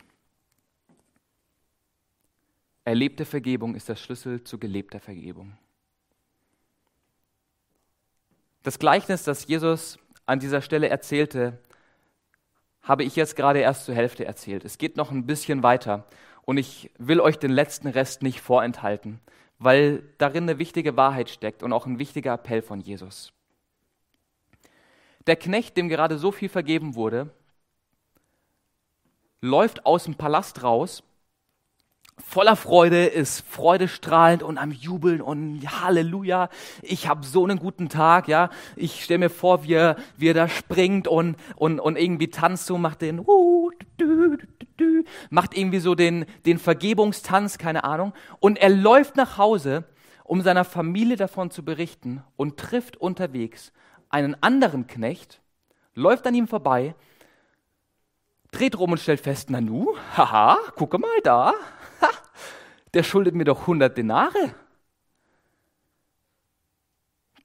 Erlebte 2.85 3.25
Vergebung 3.25 3.75
ist 3.75 3.89
der 3.89 3.97
Schlüssel 3.97 4.43
zu 4.43 4.57
gelebter 4.57 4.99
Vergebung. 4.99 5.57
Das 8.63 8.79
Gleichnis, 8.79 9.23
das 9.23 9.47
Jesus 9.47 9.99
an 10.25 10.39
dieser 10.39 10.61
Stelle 10.61 10.87
erzählte, 10.87 11.59
habe 12.83 13.03
ich 13.03 13.15
jetzt 13.15 13.35
gerade 13.35 13.59
erst 13.59 13.85
zur 13.85 13.95
Hälfte 13.95 14.25
erzählt. 14.25 14.65
Es 14.65 14.77
geht 14.77 14.97
noch 14.97 15.11
ein 15.11 15.25
bisschen 15.25 15.63
weiter 15.63 16.05
und 16.43 16.57
ich 16.57 16.91
will 16.97 17.19
euch 17.19 17.37
den 17.37 17.51
letzten 17.51 17.87
Rest 17.87 18.23
nicht 18.23 18.41
vorenthalten, 18.41 19.19
weil 19.59 20.03
darin 20.17 20.43
eine 20.43 20.59
wichtige 20.59 20.97
Wahrheit 20.97 21.29
steckt 21.29 21.63
und 21.63 21.73
auch 21.73 21.85
ein 21.85 21.99
wichtiger 21.99 22.33
Appell 22.33 22.61
von 22.61 22.81
Jesus. 22.81 23.33
Der 25.27 25.35
Knecht, 25.35 25.77
dem 25.77 25.87
gerade 25.87 26.17
so 26.17 26.31
viel 26.31 26.49
vergeben 26.49 26.95
wurde, 26.95 27.29
läuft 29.39 29.85
aus 29.85 30.05
dem 30.05 30.15
Palast 30.15 30.63
raus 30.63 31.03
voller 32.25 32.55
Freude, 32.55 33.05
ist 33.05 33.45
freudestrahlend 33.47 34.43
und 34.43 34.57
am 34.57 34.71
Jubeln 34.71 35.21
und 35.21 35.61
Halleluja, 35.81 36.49
ich 36.81 37.07
habe 37.07 37.25
so 37.25 37.43
einen 37.43 37.59
guten 37.59 37.89
Tag, 37.89 38.27
ja. 38.27 38.49
Ich 38.75 39.03
stelle 39.03 39.19
mir 39.19 39.29
vor, 39.29 39.63
wie 39.63 39.73
er, 39.73 39.95
wie 40.17 40.29
er 40.29 40.33
da 40.33 40.47
springt 40.47 41.07
und, 41.07 41.35
und, 41.55 41.79
und 41.79 41.97
irgendwie 41.97 42.29
tanzt 42.29 42.65
so, 42.65 42.77
macht 42.77 43.01
den, 43.01 43.25
macht 45.29 45.57
irgendwie 45.57 45.79
so 45.79 45.95
den, 45.95 46.25
den 46.45 46.57
Vergebungstanz, 46.57 47.57
keine 47.57 47.83
Ahnung. 47.83 48.13
Und 48.39 48.57
er 48.59 48.69
läuft 48.69 49.15
nach 49.15 49.37
Hause, 49.37 49.85
um 50.23 50.41
seiner 50.41 50.63
Familie 50.63 51.17
davon 51.17 51.51
zu 51.51 51.63
berichten 51.65 52.23
und 52.37 52.57
trifft 52.57 52.97
unterwegs 52.97 53.73
einen 54.09 54.35
anderen 54.41 54.87
Knecht, 54.87 55.41
läuft 55.93 56.27
an 56.27 56.35
ihm 56.35 56.47
vorbei, 56.47 56.95
dreht 58.51 58.77
rum 58.77 58.91
und 58.91 58.99
stellt 58.99 59.21
fest, 59.21 59.49
Nanu, 59.49 59.95
haha, 60.15 60.57
gucke 60.75 60.99
mal 60.99 61.09
da, 61.23 61.53
der 62.93 63.03
schuldet 63.03 63.35
mir 63.35 63.45
doch 63.45 63.61
100 63.61 63.97
Denare. 63.97 64.55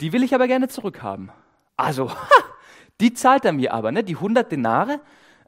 Die 0.01 0.12
will 0.12 0.23
ich 0.23 0.35
aber 0.35 0.47
gerne 0.47 0.69
zurückhaben. 0.69 1.31
Also, 1.77 2.11
die 3.01 3.12
zahlt 3.12 3.45
er 3.45 3.53
mir 3.53 3.73
aber, 3.73 3.92
ne? 3.92 4.05
Die 4.05 4.16
100 4.16 4.51
Denare, 4.51 5.01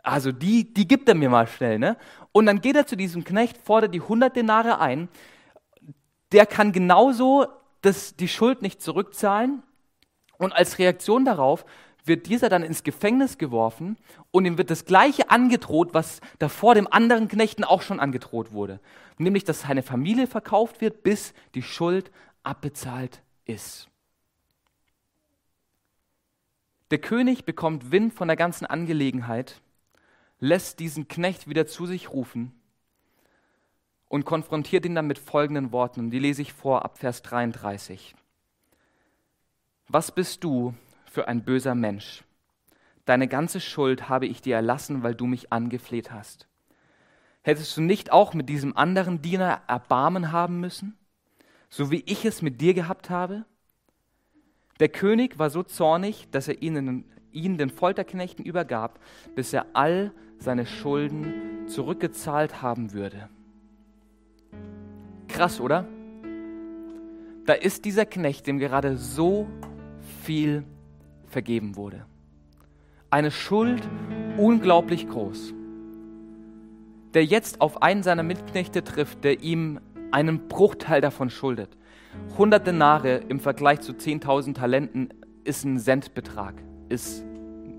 also 0.03 0.33
die, 0.33 0.73
die 0.73 0.87
gibt 0.87 1.09
er 1.09 1.14
mir 1.14 1.31
mal 1.31 1.47
schnell, 1.47 1.79
ne? 1.79 1.97
Und 2.33 2.47
dann 2.47 2.61
geht 2.61 2.77
er 2.77 2.87
zu 2.87 2.97
diesem 2.97 3.25
Knecht, 3.25 3.59
fordert 3.59 3.94
die 3.94 4.03
100 4.03 4.35
Denare 4.37 4.79
ein. 4.81 5.09
Der 6.33 6.47
kann 6.47 6.73
genauso 6.73 7.47
das, 7.83 8.16
die 8.16 8.29
Schuld 8.29 8.62
nicht 8.62 8.83
zurückzahlen. 8.83 9.62
Und 10.38 10.53
als 10.53 10.79
Reaktion 10.79 11.25
darauf 11.25 11.64
wird 12.09 12.27
dieser 12.27 12.49
dann 12.49 12.62
ins 12.62 12.83
Gefängnis 12.83 13.38
geworfen 13.38 13.97
und 14.31 14.44
ihm 14.44 14.59
wird 14.59 14.71
das 14.71 14.85
Gleiche 14.85 15.31
angedroht, 15.31 15.94
was 15.94 16.21
davor 16.38 16.75
dem 16.75 16.90
anderen 16.90 17.29
Knechten 17.29 17.64
auch 17.64 17.83
schon 17.83 18.01
angedroht 18.01 18.53
wurde. 18.53 18.81
Nämlich, 19.18 19.44
dass 19.44 19.62
seine 19.62 19.83
Familie 19.83 20.27
verkauft 20.27 20.81
wird, 20.81 21.03
bis 21.03 21.35
die 21.55 21.62
Schuld 21.62 22.11
abbezahlt 22.42 23.23
ist. 23.44 23.88
Der 26.90 26.99
König 26.99 27.44
bekommt 27.44 27.92
Wind 27.92 28.14
von 28.14 28.29
der 28.29 28.37
ganzen 28.37 28.64
Angelegenheit 28.64 29.61
lässt 30.40 30.79
diesen 30.79 31.09
Knecht 31.09 31.49
wieder 31.49 31.66
zu 31.66 31.87
sich 31.87 32.11
rufen 32.11 32.53
und 34.09 34.25
konfrontiert 34.25 34.87
ihn 34.87 34.94
dann 34.94 35.07
mit 35.07 35.18
folgenden 35.18 35.73
Worten. 35.73 36.01
Und 36.01 36.11
die 36.11 36.18
lese 36.18 36.42
ich 36.42 36.53
vor 36.53 36.85
ab 36.85 36.99
Vers 36.99 37.23
33. 37.23 38.14
Was 39.88 40.12
bist 40.12 40.44
du 40.44 40.75
für 41.19 41.27
ein 41.27 41.43
böser 41.43 41.75
Mensch? 41.75 42.23
Deine 43.05 43.27
ganze 43.27 43.61
Schuld 43.61 44.09
habe 44.09 44.27
ich 44.27 44.41
dir 44.41 44.55
erlassen, 44.55 45.03
weil 45.03 45.17
du 45.17 45.27
mich 45.27 45.53
angefleht 45.53 46.13
hast. 46.13 46.47
Hättest 47.43 47.77
du 47.77 47.81
nicht 47.81 48.13
auch 48.13 48.35
mit 48.35 48.49
diesem 48.49 48.77
anderen 48.77 49.21
Diener 49.21 49.63
Erbarmen 49.67 50.31
haben 50.31 50.61
müssen, 50.61 50.97
so 51.71 51.91
wie 51.91 52.05
ich 52.07 52.25
es 52.25 52.41
mit 52.41 52.61
dir 52.61 52.73
gehabt 52.73 53.11
habe? 53.11 53.47
Der 54.79 54.91
König 54.91 55.41
war 55.41 55.51
so 55.51 55.65
zornig, 55.65 56.29
dass 56.31 56.47
er 56.47 56.63
ihn, 56.63 57.05
ihn 57.33 57.59
den 57.59 57.71
Folterknechten 57.71 58.45
übergab, 58.45 59.01
bis 59.35 59.53
er 59.53 59.67
all 59.73 60.13
seine 60.39 60.67
Schulden 60.67 61.67
zurückgezahlt 61.67 62.63
haben 62.63 62.93
würde. 62.93 63.29
Krass, 65.27 65.59
oder? 65.59 65.85
Da 67.45 67.55
ist 67.55 67.85
dieser 67.87 68.07
Knecht, 68.07 68.47
dem 68.47 68.61
gerade 68.61 68.97
so 68.97 69.49
viel 70.23 70.65
vergeben 71.29 71.77
wurde. 71.77 72.05
Eine 73.11 73.31
Schuld 73.31 73.83
unglaublich 74.37 75.09
groß. 75.09 75.55
Der 77.14 77.25
jetzt 77.25 77.61
auf 77.61 77.83
einen 77.83 78.03
seiner 78.03 78.23
Mitknechte 78.23 78.85
trifft, 78.85 79.25
der 79.25 79.41
ihm 79.41 79.81
einen 80.11 80.49
Bruchteil 80.49 81.01
davon 81.01 81.31
schuldet. 81.31 81.77
100 82.33 82.67
Denare 82.67 83.17
im 83.29 83.41
Vergleich 83.41 83.81
zu 83.81 83.93
10.000 83.93 84.55
Talenten 84.55 85.09
ist 85.45 85.64
ein 85.64 85.79
Centbetrag, 85.79 86.55
ist 86.88 87.25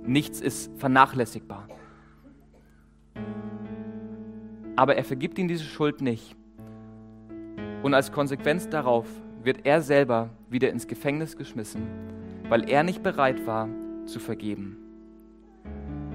nichts 0.03 0.41
ist 0.41 0.71
vernachlässigbar. 0.77 1.67
Aber 4.75 4.95
er 4.95 5.03
vergibt 5.03 5.38
ihm 5.38 5.47
diese 5.47 5.65
Schuld 5.65 6.01
nicht. 6.01 6.35
Und 7.83 7.93
als 7.93 8.12
Konsequenz 8.12 8.69
darauf 8.69 9.07
wird 9.43 9.65
er 9.65 9.81
selber 9.81 10.29
wieder 10.49 10.69
ins 10.69 10.88
Gefängnis 10.88 11.38
geschmissen, 11.38 11.83
weil 12.49 12.69
er 12.69 12.83
nicht 12.83 13.03
bereit 13.03 13.45
war 13.45 13.69
zu 14.05 14.19
vergeben. 14.19 14.77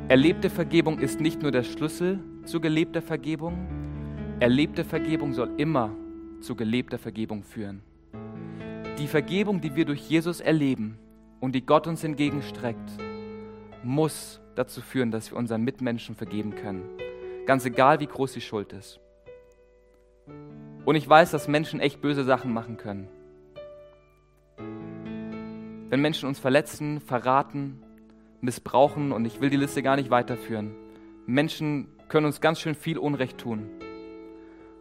Erlebte 0.09 0.51
Vergebung 0.51 0.99
ist 0.99 1.21
nicht 1.21 1.41
nur 1.41 1.51
der 1.51 1.63
Schlüssel 1.63 2.19
zu 2.45 2.61
gelebter 2.61 3.01
Vergebung, 3.01 3.67
erlebte 4.41 4.85
Vergebung 4.85 5.33
soll 5.33 5.51
immer 5.57 5.91
zu 6.41 6.55
gelebter 6.57 6.99
Vergebung 6.99 7.43
führen. 7.43 7.83
Die 8.99 9.07
Vergebung, 9.07 9.61
die 9.61 9.75
wir 9.75 9.87
durch 9.87 10.09
Jesus 10.09 10.41
erleben 10.41 10.99
und 11.41 11.55
die 11.55 11.65
Gott 11.65 11.87
uns 11.87 12.05
entgegenstreckt, 12.05 12.91
muss 13.83 14.41
dazu 14.55 14.83
führen, 14.83 15.11
dass 15.11 15.31
wir 15.31 15.39
unseren 15.39 15.63
Mitmenschen 15.63 16.15
vergeben 16.15 16.55
können. 16.55 16.83
Ganz 17.47 17.65
egal, 17.65 18.01
wie 18.01 18.07
groß 18.07 18.33
die 18.35 18.41
Schuld 18.41 18.73
ist. 18.73 19.01
Und 20.85 20.97
ich 20.97 21.09
weiß, 21.09 21.31
dass 21.31 21.49
Menschen 21.49 21.81
echt 21.81 22.01
böse 22.01 22.25
Sachen 22.25 22.53
machen 22.53 22.77
können. 22.77 23.09
Wenn 25.95 26.01
Menschen 26.01 26.29
uns 26.29 26.41
verletzen, 26.41 27.01
verraten, 27.01 27.81
missbrauchen, 28.41 29.13
und 29.13 29.27
ich 29.27 29.41
will 29.41 29.49
die 29.49 29.57
Liste 29.57 29.81
gar 29.81 29.95
nicht 29.95 30.11
weiterführen. 30.11 30.75
Menschen 31.25 31.87
können 32.09 32.27
uns 32.27 32.41
ganz 32.41 32.59
schön 32.59 32.75
viel 32.75 32.99
Unrecht 32.99 33.39
tun. 33.39 33.71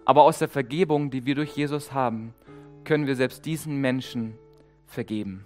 Aber 0.06 0.24
aus 0.24 0.40
der 0.40 0.48
Vergebung, 0.48 1.12
die 1.12 1.28
wir 1.28 1.36
durch 1.36 1.56
Jesus 1.56 1.94
haben, 1.94 2.34
können 2.84 3.06
wir 3.06 3.16
selbst 3.16 3.46
diesen 3.46 3.80
Menschen 3.80 4.34
vergeben. 4.88 5.46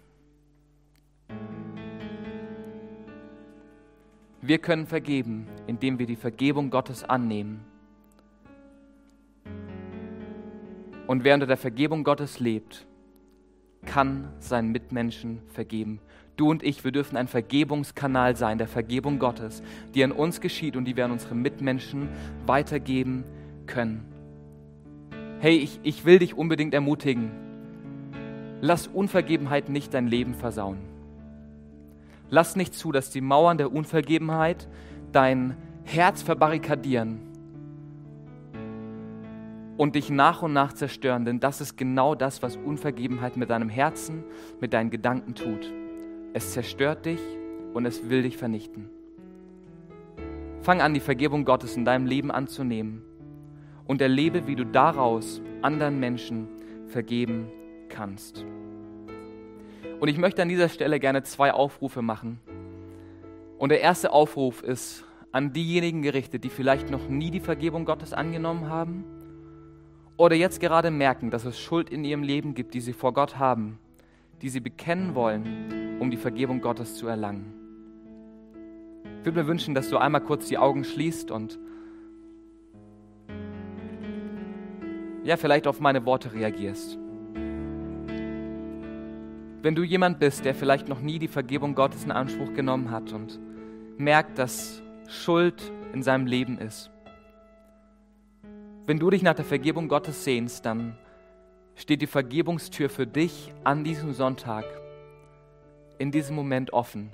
Wir 4.41 4.60
können 4.60 4.88
vergeben, 4.88 5.49
indem 5.67 5.99
wir 5.99 6.06
die 6.06 6.15
Vergebung 6.15 6.69
Gottes 6.69 7.03
annehmen. 7.03 7.60
Und 11.08 11.25
wer 11.25 11.34
unter 11.34 11.45
der 11.45 11.58
Vergebung 11.58 12.06
Gottes 12.06 12.39
lebt, 12.39 12.88
kann 13.88 14.28
seinen 14.39 14.71
Mitmenschen 14.71 15.41
vergeben. 15.47 16.00
Du 16.36 16.52
und 16.52 16.62
ich, 16.62 16.84
wir 16.84 16.91
dürfen 16.91 17.17
ein 17.17 17.28
Vergebungskanal 17.28 18.36
sein, 18.36 18.60
der 18.60 18.67
Vergebung 18.67 19.17
Gottes, 19.17 19.63
die 19.95 20.04
an 20.04 20.12
uns 20.12 20.39
geschieht 20.39 20.76
und 20.76 20.86
die 20.86 20.95
wir 20.95 21.06
an 21.06 21.12
unsere 21.12 21.34
Mitmenschen 21.34 22.10
weitergeben 22.45 23.23
können. 23.65 24.06
Hey, 25.39 25.58
ich, 25.58 25.80
ich 25.82 26.06
will 26.06 26.19
dich 26.19 26.36
unbedingt 26.36 26.76
ermutigen. 26.76 27.32
Lass 28.62 28.86
Unvergebenheit 28.88 29.69
nicht 29.69 29.95
dein 29.95 30.08
Leben 30.08 30.36
versauen. 30.36 30.78
Lass 32.30 32.56
nicht 32.56 32.76
zu, 32.76 32.91
dass 32.91 33.10
die 33.10 33.21
Mauern 33.21 33.58
der 33.58 33.71
Unvergebenheit 33.71 34.67
dein 35.12 35.56
Herz 35.86 36.21
verbarrikadieren 36.21 37.27
und 39.78 39.94
dich 39.94 40.10
nach 40.10 40.42
und 40.42 40.54
nach 40.54 40.74
zerstören, 40.74 41.24
denn 41.24 41.40
das 41.40 41.62
ist 41.62 41.78
genau 41.78 42.16
das, 42.16 42.42
was 42.42 42.58
Unvergebenheit 42.58 43.38
mit 43.38 43.52
deinem 43.52 43.70
Herzen, 43.70 44.24
mit 44.60 44.74
deinen 44.74 44.90
Gedanken 44.90 45.36
tut. 45.36 45.72
Es 46.34 46.52
zerstört 46.52 47.06
dich 47.06 47.20
und 47.74 47.86
es 47.86 48.10
will 48.10 48.24
dich 48.24 48.38
vernichten. 48.38 48.90
Fang 50.62 50.82
an, 50.82 50.96
die 50.96 51.00
Vergebung 51.00 51.46
Gottes 51.46 51.78
in 51.78 51.86
deinem 51.86 52.08
Leben 52.08 52.32
anzunehmen 52.32 53.04
und 53.86 54.02
erlebe, 54.02 54.48
wie 54.48 54.56
du 54.56 54.66
daraus 54.66 55.42
anderen 55.62 56.00
Menschen 56.00 56.48
vergeben 56.88 57.48
kannst. 57.88 58.44
Und 60.00 60.08
ich 60.10 60.18
möchte 60.18 60.42
an 60.42 60.50
dieser 60.50 60.70
Stelle 60.70 61.00
gerne 61.00 61.24
zwei 61.24 61.54
Aufrufe 61.54 62.02
machen. 62.02 62.40
Und 63.58 63.70
der 63.70 63.82
erste 63.82 64.12
Aufruf 64.12 64.62
ist 64.62 65.06
an 65.32 65.54
diejenigen 65.54 66.02
gerichtet, 66.02 66.44
die 66.44 66.50
vielleicht 66.50 66.90
noch 66.90 67.08
nie 67.08 67.32
die 67.32 67.40
Vergebung 67.40 67.86
Gottes 67.86 68.13
angenommen 68.13 68.70
haben 68.70 69.04
oder 70.17 70.36
jetzt 70.36 70.60
gerade 70.60 70.91
merken, 70.91 71.30
dass 71.30 71.45
es 71.45 71.60
Schuld 71.60 71.89
in 71.89 72.03
ihrem 72.03 72.23
Leben 72.23 72.56
gibt, 72.56 72.73
die 72.73 72.82
sie 72.82 72.93
vor 72.93 73.13
Gott 73.13 73.38
haben, 73.38 73.77
die 74.41 74.49
sie 74.49 74.60
bekennen 74.60 75.15
wollen, 75.15 75.97
um 75.99 76.12
die 76.12 76.17
Vergebung 76.17 76.60
Gottes 76.60 76.95
zu 76.95 77.08
erlangen. 77.08 77.53
Ich 79.19 79.25
würde 79.25 79.41
mir 79.41 79.47
wünschen, 79.47 79.75
dass 79.75 79.89
du 79.89 79.97
einmal 79.97 80.21
kurz 80.21 80.47
die 80.47 80.58
Augen 80.58 80.84
schließt 80.84 81.32
und 81.32 81.60
ja, 85.23 85.38
vielleicht 85.38 85.67
auf 85.67 85.80
meine 85.80 86.06
Worte 86.06 86.34
reagierst. 86.34 86.97
Wenn 89.62 89.75
du 89.75 89.84
jemand 89.84 90.19
bist, 90.19 90.45
der 90.45 90.56
vielleicht 90.56 90.88
noch 90.88 91.01
nie 91.01 91.19
die 91.19 91.27
Vergebung 91.27 91.75
Gottes 91.75 92.06
in 92.06 92.12
Anspruch 92.12 92.53
genommen 92.53 92.89
hat 92.91 93.12
und 93.12 93.39
merkt, 93.97 94.38
dass 94.38 94.82
Schuld 95.08 95.71
in 95.93 96.03
seinem 96.03 96.25
Leben 96.25 96.58
ist, 96.58 96.89
wenn 98.88 99.00
du 99.00 99.10
dich 99.10 99.21
nach 99.21 99.34
der 99.34 99.43
Vergebung 99.43 99.89
Gottes 99.89 100.23
sehnst, 100.23 100.65
dann 100.65 100.97
steht 101.76 102.02
die 102.02 102.08
Vergebungstür 102.08 102.89
für 102.89 103.06
dich 103.06 103.54
an 103.65 103.84
diesem 103.84 104.13
Sonntag 104.13 104.63
in 105.97 106.10
diesem 106.10 106.38
Moment 106.38 106.71
offen. 106.71 107.12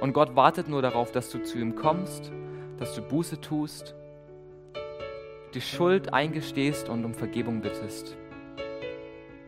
Und 0.00 0.14
Gott 0.14 0.34
wartet 0.34 0.68
nur 0.68 0.80
darauf, 0.80 1.12
dass 1.12 1.30
du 1.30 1.42
zu 1.42 1.58
ihm 1.58 1.76
kommst, 1.76 2.32
dass 2.78 2.94
du 2.94 3.02
Buße 3.02 3.40
tust, 3.42 3.94
die 5.52 5.60
Schuld 5.60 6.12
eingestehst 6.14 6.88
und 6.88 7.04
um 7.04 7.12
Vergebung 7.12 7.60
bittest. 7.60 8.16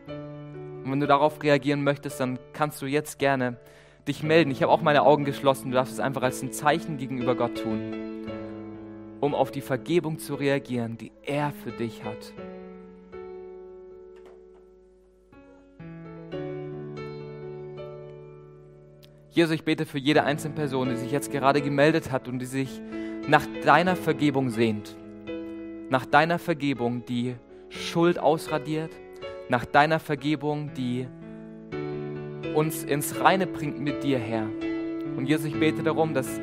Und 0.07 0.91
wenn 0.91 0.99
du 0.99 1.07
darauf 1.07 1.41
reagieren 1.41 1.83
möchtest, 1.83 2.19
dann 2.19 2.37
kannst 2.53 2.81
du 2.83 2.85
jetzt 2.85 3.17
gerne 3.17 3.57
dich 4.07 4.21
melden. 4.21 4.51
Ich 4.51 4.61
habe 4.61 4.71
auch 4.71 4.81
meine 4.81 5.01
Augen 5.01 5.25
geschlossen. 5.25 5.71
Du 5.71 5.75
darfst 5.75 5.93
es 5.93 5.99
einfach 5.99 6.21
als 6.21 6.43
ein 6.43 6.51
Zeichen 6.51 6.97
gegenüber 6.97 7.35
Gott 7.35 7.57
tun 7.63 8.08
um 9.19 9.35
auf 9.35 9.51
die 9.51 9.61
Vergebung 9.61 10.19
zu 10.19 10.35
reagieren, 10.35 10.97
die 10.97 11.11
er 11.23 11.51
für 11.51 11.71
dich 11.71 12.03
hat. 12.03 12.33
Jesus, 19.31 19.55
ich 19.55 19.63
bete 19.63 19.85
für 19.85 19.99
jede 19.99 20.23
einzelne 20.23 20.55
Person, 20.55 20.89
die 20.89 20.97
sich 20.97 21.11
jetzt 21.11 21.31
gerade 21.31 21.61
gemeldet 21.61 22.11
hat 22.11 22.27
und 22.27 22.39
die 22.39 22.45
sich 22.45 22.81
nach 23.27 23.45
deiner 23.63 23.95
Vergebung 23.95 24.49
sehnt. 24.49 24.95
Nach 25.89 26.05
deiner 26.05 26.39
Vergebung, 26.39 27.05
die 27.05 27.35
Schuld 27.69 28.19
ausradiert. 28.19 28.91
Nach 29.47 29.65
deiner 29.65 29.99
Vergebung, 29.99 30.71
die 30.73 31.07
uns 32.55 32.83
ins 32.83 33.19
Reine 33.19 33.47
bringt 33.47 33.79
mit 33.79 34.03
dir, 34.03 34.19
Herr. 34.19 34.47
Und 35.15 35.27
Jesus, 35.27 35.45
ich 35.45 35.59
bete 35.59 35.83
darum, 35.83 36.13
dass 36.13 36.39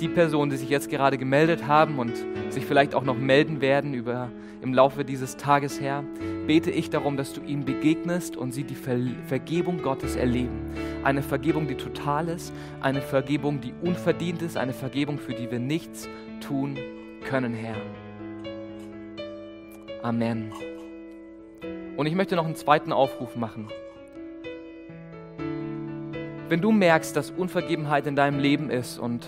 die 0.00 0.08
Personen, 0.08 0.50
die 0.50 0.56
sich 0.56 0.68
jetzt 0.68 0.90
gerade 0.90 1.18
gemeldet 1.18 1.66
haben 1.66 1.98
und 1.98 2.12
sich 2.50 2.64
vielleicht 2.64 2.94
auch 2.94 3.04
noch 3.04 3.16
melden 3.16 3.60
werden 3.60 3.94
über, 3.94 4.30
im 4.62 4.74
Laufe 4.74 5.04
dieses 5.04 5.36
Tages, 5.36 5.80
Herr, 5.80 6.04
bete 6.46 6.70
ich 6.70 6.90
darum, 6.90 7.16
dass 7.16 7.32
du 7.32 7.40
ihnen 7.40 7.64
begegnest 7.64 8.36
und 8.36 8.52
sie 8.52 8.64
die 8.64 8.74
Ver 8.74 8.98
Vergebung 9.26 9.82
Gottes 9.82 10.16
erleben. 10.16 10.72
Eine 11.02 11.22
Vergebung, 11.22 11.66
die 11.68 11.76
total 11.76 12.28
ist, 12.28 12.52
eine 12.80 13.00
Vergebung, 13.00 13.60
die 13.60 13.72
unverdient 13.82 14.42
ist, 14.42 14.56
eine 14.56 14.72
Vergebung, 14.72 15.18
für 15.18 15.34
die 15.34 15.50
wir 15.50 15.58
nichts 15.58 16.08
tun 16.40 16.78
können, 17.24 17.54
Herr. 17.54 17.76
Amen. 20.02 20.52
Und 21.96 22.06
ich 22.06 22.14
möchte 22.14 22.36
noch 22.36 22.44
einen 22.44 22.56
zweiten 22.56 22.92
Aufruf 22.92 23.36
machen. 23.36 23.68
Wenn 26.48 26.60
du 26.60 26.70
merkst, 26.70 27.16
dass 27.16 27.30
Unvergebenheit 27.30 28.06
in 28.06 28.14
deinem 28.14 28.38
Leben 28.38 28.70
ist 28.70 28.98
und 28.98 29.26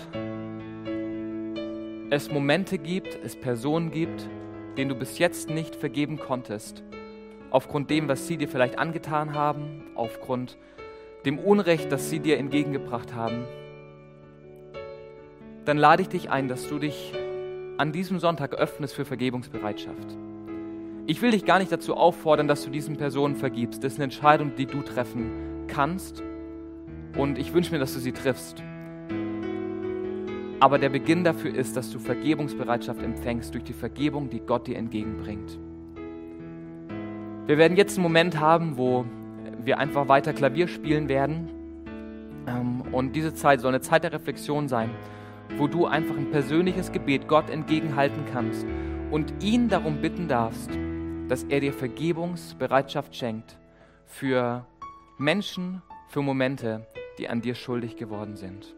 es 2.11 2.31
Momente 2.31 2.77
gibt, 2.77 3.19
es 3.23 3.35
Personen 3.35 3.91
gibt, 3.91 4.27
denen 4.77 4.89
du 4.89 4.95
bis 4.95 5.19
jetzt 5.19 5.49
nicht 5.49 5.75
vergeben 5.75 6.17
konntest, 6.17 6.83
aufgrund 7.51 7.89
dem, 7.89 8.07
was 8.07 8.27
sie 8.27 8.37
dir 8.37 8.47
vielleicht 8.47 8.79
angetan 8.79 9.33
haben, 9.33 9.83
aufgrund 9.95 10.57
dem 11.25 11.37
Unrecht, 11.37 11.91
das 11.91 12.09
sie 12.09 12.19
dir 12.19 12.37
entgegengebracht 12.37 13.13
haben, 13.13 13.43
dann 15.65 15.77
lade 15.77 16.01
ich 16.01 16.09
dich 16.09 16.31
ein, 16.31 16.47
dass 16.47 16.67
du 16.67 16.79
dich 16.79 17.13
an 17.77 17.91
diesem 17.91 18.19
Sonntag 18.19 18.55
öffnest 18.55 18.95
für 18.95 19.05
Vergebungsbereitschaft. 19.05 20.17
Ich 21.05 21.21
will 21.21 21.31
dich 21.31 21.45
gar 21.45 21.59
nicht 21.59 21.71
dazu 21.71 21.95
auffordern, 21.95 22.47
dass 22.47 22.63
du 22.63 22.71
diesen 22.71 22.97
Personen 22.97 23.35
vergibst. 23.35 23.83
Das 23.83 23.93
ist 23.93 23.99
eine 23.99 24.05
Entscheidung, 24.05 24.55
die 24.55 24.65
du 24.65 24.81
treffen 24.81 25.65
kannst. 25.67 26.23
Und 27.17 27.37
ich 27.37 27.53
wünsche 27.53 27.71
mir, 27.71 27.79
dass 27.79 27.93
du 27.93 27.99
sie 27.99 28.11
triffst. 28.11 28.63
Aber 30.59 30.77
der 30.77 30.89
Beginn 30.89 31.23
dafür 31.23 31.55
ist, 31.55 31.77
dass 31.77 31.89
du 31.89 31.99
Vergebungsbereitschaft 31.99 33.01
empfängst 33.01 33.53
durch 33.53 33.63
die 33.63 33.73
Vergebung, 33.73 34.29
die 34.29 34.41
Gott 34.41 34.67
dir 34.67 34.77
entgegenbringt. 34.77 35.57
Wir 37.47 37.57
werden 37.57 37.77
jetzt 37.77 37.97
einen 37.97 38.03
Moment 38.03 38.39
haben, 38.39 38.77
wo 38.77 39.05
wir 39.63 39.79
einfach 39.79 40.07
weiter 40.07 40.33
Klavier 40.33 40.67
spielen 40.67 41.07
werden. 41.07 41.49
Ähm, 42.45 42.81
und 42.91 43.15
diese 43.15 43.33
Zeit 43.33 43.61
soll 43.61 43.69
eine 43.69 43.81
Zeit 43.81 44.03
der 44.03 44.11
Reflexion 44.11 44.67
sein, 44.67 44.89
wo 45.57 45.67
du 45.67 45.85
einfach 45.85 46.17
ein 46.17 46.29
persönliches 46.29 46.91
Gebet 46.91 47.27
Gott 47.27 47.49
entgegenhalten 47.49 48.23
kannst 48.31 48.65
und 49.11 49.43
ihn 49.43 49.69
darum 49.69 50.01
bitten 50.01 50.27
darfst, 50.27 50.69
dass 51.29 51.43
er 51.43 51.59
dir 51.59 51.73
Vergebungsbereitschaft 51.73 53.15
schenkt 53.15 53.57
für 54.05 54.65
Menschen, 55.17 55.81
für 56.09 56.21
Momente, 56.21 56.85
die 57.17 57.29
an 57.29 57.41
dir 57.41 57.55
schuldig 57.55 57.95
geworden 57.95 58.35
sind. 58.35 58.75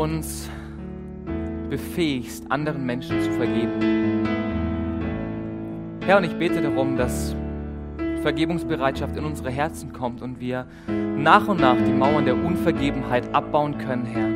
Uns 0.00 0.48
befähigst, 1.68 2.50
anderen 2.50 2.86
Menschen 2.86 3.20
zu 3.20 3.30
vergeben. 3.32 4.26
Herr, 6.06 6.16
und 6.16 6.24
ich 6.24 6.34
bete 6.38 6.62
darum, 6.62 6.96
dass 6.96 7.36
Vergebungsbereitschaft 8.22 9.14
in 9.18 9.26
unsere 9.26 9.50
Herzen 9.50 9.92
kommt 9.92 10.22
und 10.22 10.40
wir 10.40 10.66
nach 10.88 11.46
und 11.48 11.60
nach 11.60 11.76
die 11.76 11.92
Mauern 11.92 12.24
der 12.24 12.34
Unvergebenheit 12.34 13.34
abbauen 13.34 13.76
können, 13.76 14.06
Herr. 14.06 14.28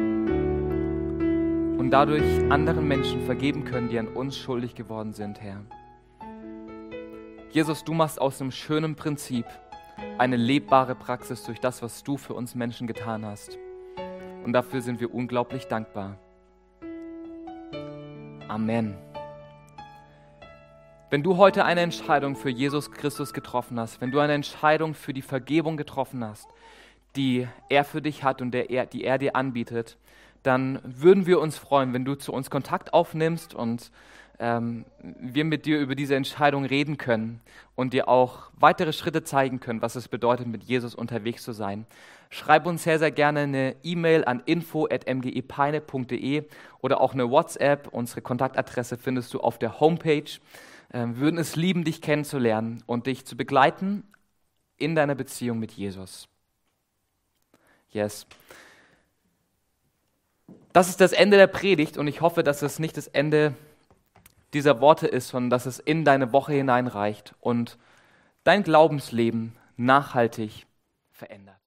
Und 1.78 1.90
dadurch 1.90 2.22
anderen 2.50 2.86
Menschen 2.86 3.24
vergeben 3.24 3.64
können, 3.64 3.88
die 3.88 3.98
an 3.98 4.08
uns 4.08 4.36
schuldig 4.36 4.74
geworden 4.74 5.14
sind, 5.14 5.40
Herr. 5.40 5.62
Jesus, 7.52 7.84
du 7.84 7.94
machst 7.94 8.20
aus 8.20 8.38
einem 8.38 8.50
schönen 8.50 8.96
Prinzip 8.96 9.46
eine 10.18 10.36
lebbare 10.36 10.94
Praxis 10.94 11.42
durch 11.44 11.58
das, 11.58 11.80
was 11.80 12.02
du 12.02 12.18
für 12.18 12.34
uns 12.34 12.54
Menschen 12.54 12.86
getan 12.86 13.24
hast. 13.24 13.58
Und 14.45 14.53
dafür 14.53 14.82
sind 14.82 15.01
wir 15.01 15.12
unglaublich 15.12 15.66
dankbar. 15.68 16.18
Amen. 18.47 18.95
Wenn 21.09 21.22
du 21.22 21.38
heute 21.38 21.64
eine 21.64 21.80
Entscheidung 21.80 22.36
für 22.36 22.51
Jesus 22.51 22.90
Christus 22.90 23.32
getroffen 23.32 23.80
hast, 23.80 24.03
wenn 24.03 24.11
du 24.11 24.20
eine 24.20 24.34
Entscheidung 24.34 24.95
für 24.95 25.14
die 25.14 25.22
Vergebung 25.22 25.78
getroffen 25.78 26.22
hast, 26.22 26.47
die 27.16 27.49
er 27.70 27.84
für 27.84 28.03
dich 28.03 28.22
hat 28.22 28.42
und 28.42 28.51
der 28.51 28.68
er, 28.68 28.84
die 28.84 29.05
er 29.05 29.16
dir 29.16 29.34
anbietet, 29.34 29.97
dann 30.42 30.78
würden 30.84 31.26
wir 31.26 31.40
uns 31.40 31.57
freuen, 31.57 31.95
wenn 31.95 32.05
du 32.05 32.14
zu 32.14 32.32
uns 32.32 32.51
Kontakt 32.51 32.92
aufnimmst 32.92 33.55
und 33.55 33.90
ähm, 34.39 34.85
wir 35.01 35.45
mit 35.45 35.66
dir 35.66 35.78
über 35.78 35.95
diese 35.95 36.16
Entscheidung 36.16 36.64
reden 36.64 36.99
können 36.99 37.41
und 37.74 37.93
dir 37.93 38.09
auch 38.09 38.51
weitere 38.55 38.93
Schritte 38.93 39.22
zeigen 39.22 39.61
können, 39.61 39.82
was 39.82 39.97
es 39.97 40.09
bedeutet, 40.09 40.47
mit 40.47 40.64
Jesus 40.64 40.95
unterwegs 40.95 41.43
zu 41.43 41.53
sein. 41.53 41.87
Schreib 42.30 42.66
uns 42.66 42.82
sehr, 42.82 42.99
sehr 42.99 43.12
gerne 43.12 43.41
eine 43.41 43.76
E-Mail 43.82 44.24
an 44.24 44.43
info.mgepeine.de 44.45 46.45
oder 46.80 47.01
auch 47.01 47.14
eine 47.14 47.30
WhatsApp. 47.30 47.89
Unsere 47.93 48.22
Kontaktadresse 48.22 48.97
findest 48.97 49.32
du 49.35 49.41
auf 49.41 49.59
der 49.59 49.80
Homepage. 49.80 50.30
Ähm, 50.93 51.14
wir 51.14 51.20
würden 51.20 51.39
es 51.39 51.57
lieben, 51.57 51.85
dich 51.85 52.01
kennenzulernen 52.01 52.82
und 52.87 53.07
dich 53.07 53.24
zu 53.24 53.37
begleiten 53.37 54.05
in 54.76 54.95
deiner 54.95 55.14
Beziehung 55.14 55.61
mit 55.61 55.72
Jesus. 55.72 56.28
Yes. 57.91 58.26
Das 60.72 60.89
ist 60.89 61.01
das 61.01 61.12
Ende 61.12 61.37
der 61.37 61.47
Predigt 61.47 61.97
und 61.97 62.09
ich 62.09 62.20
hoffe, 62.20 62.43
dass 62.43 62.62
es 62.62 62.80
nicht 62.80 62.97
das 62.97 63.07
Ende 63.07 63.55
dieser 64.55 64.80
Worte 64.80 65.07
ist, 65.07 65.28
sondern 65.28 65.50
dass 65.50 65.66
es 65.66 65.78
in 65.78 66.05
deine 66.05 66.32
Woche 66.32 66.55
hineinreicht 66.55 67.34
und 67.40 67.78
dein 68.44 68.62
Glaubensleben 68.62 69.57
nachhaltig 69.76 70.66
verändert. 71.11 71.53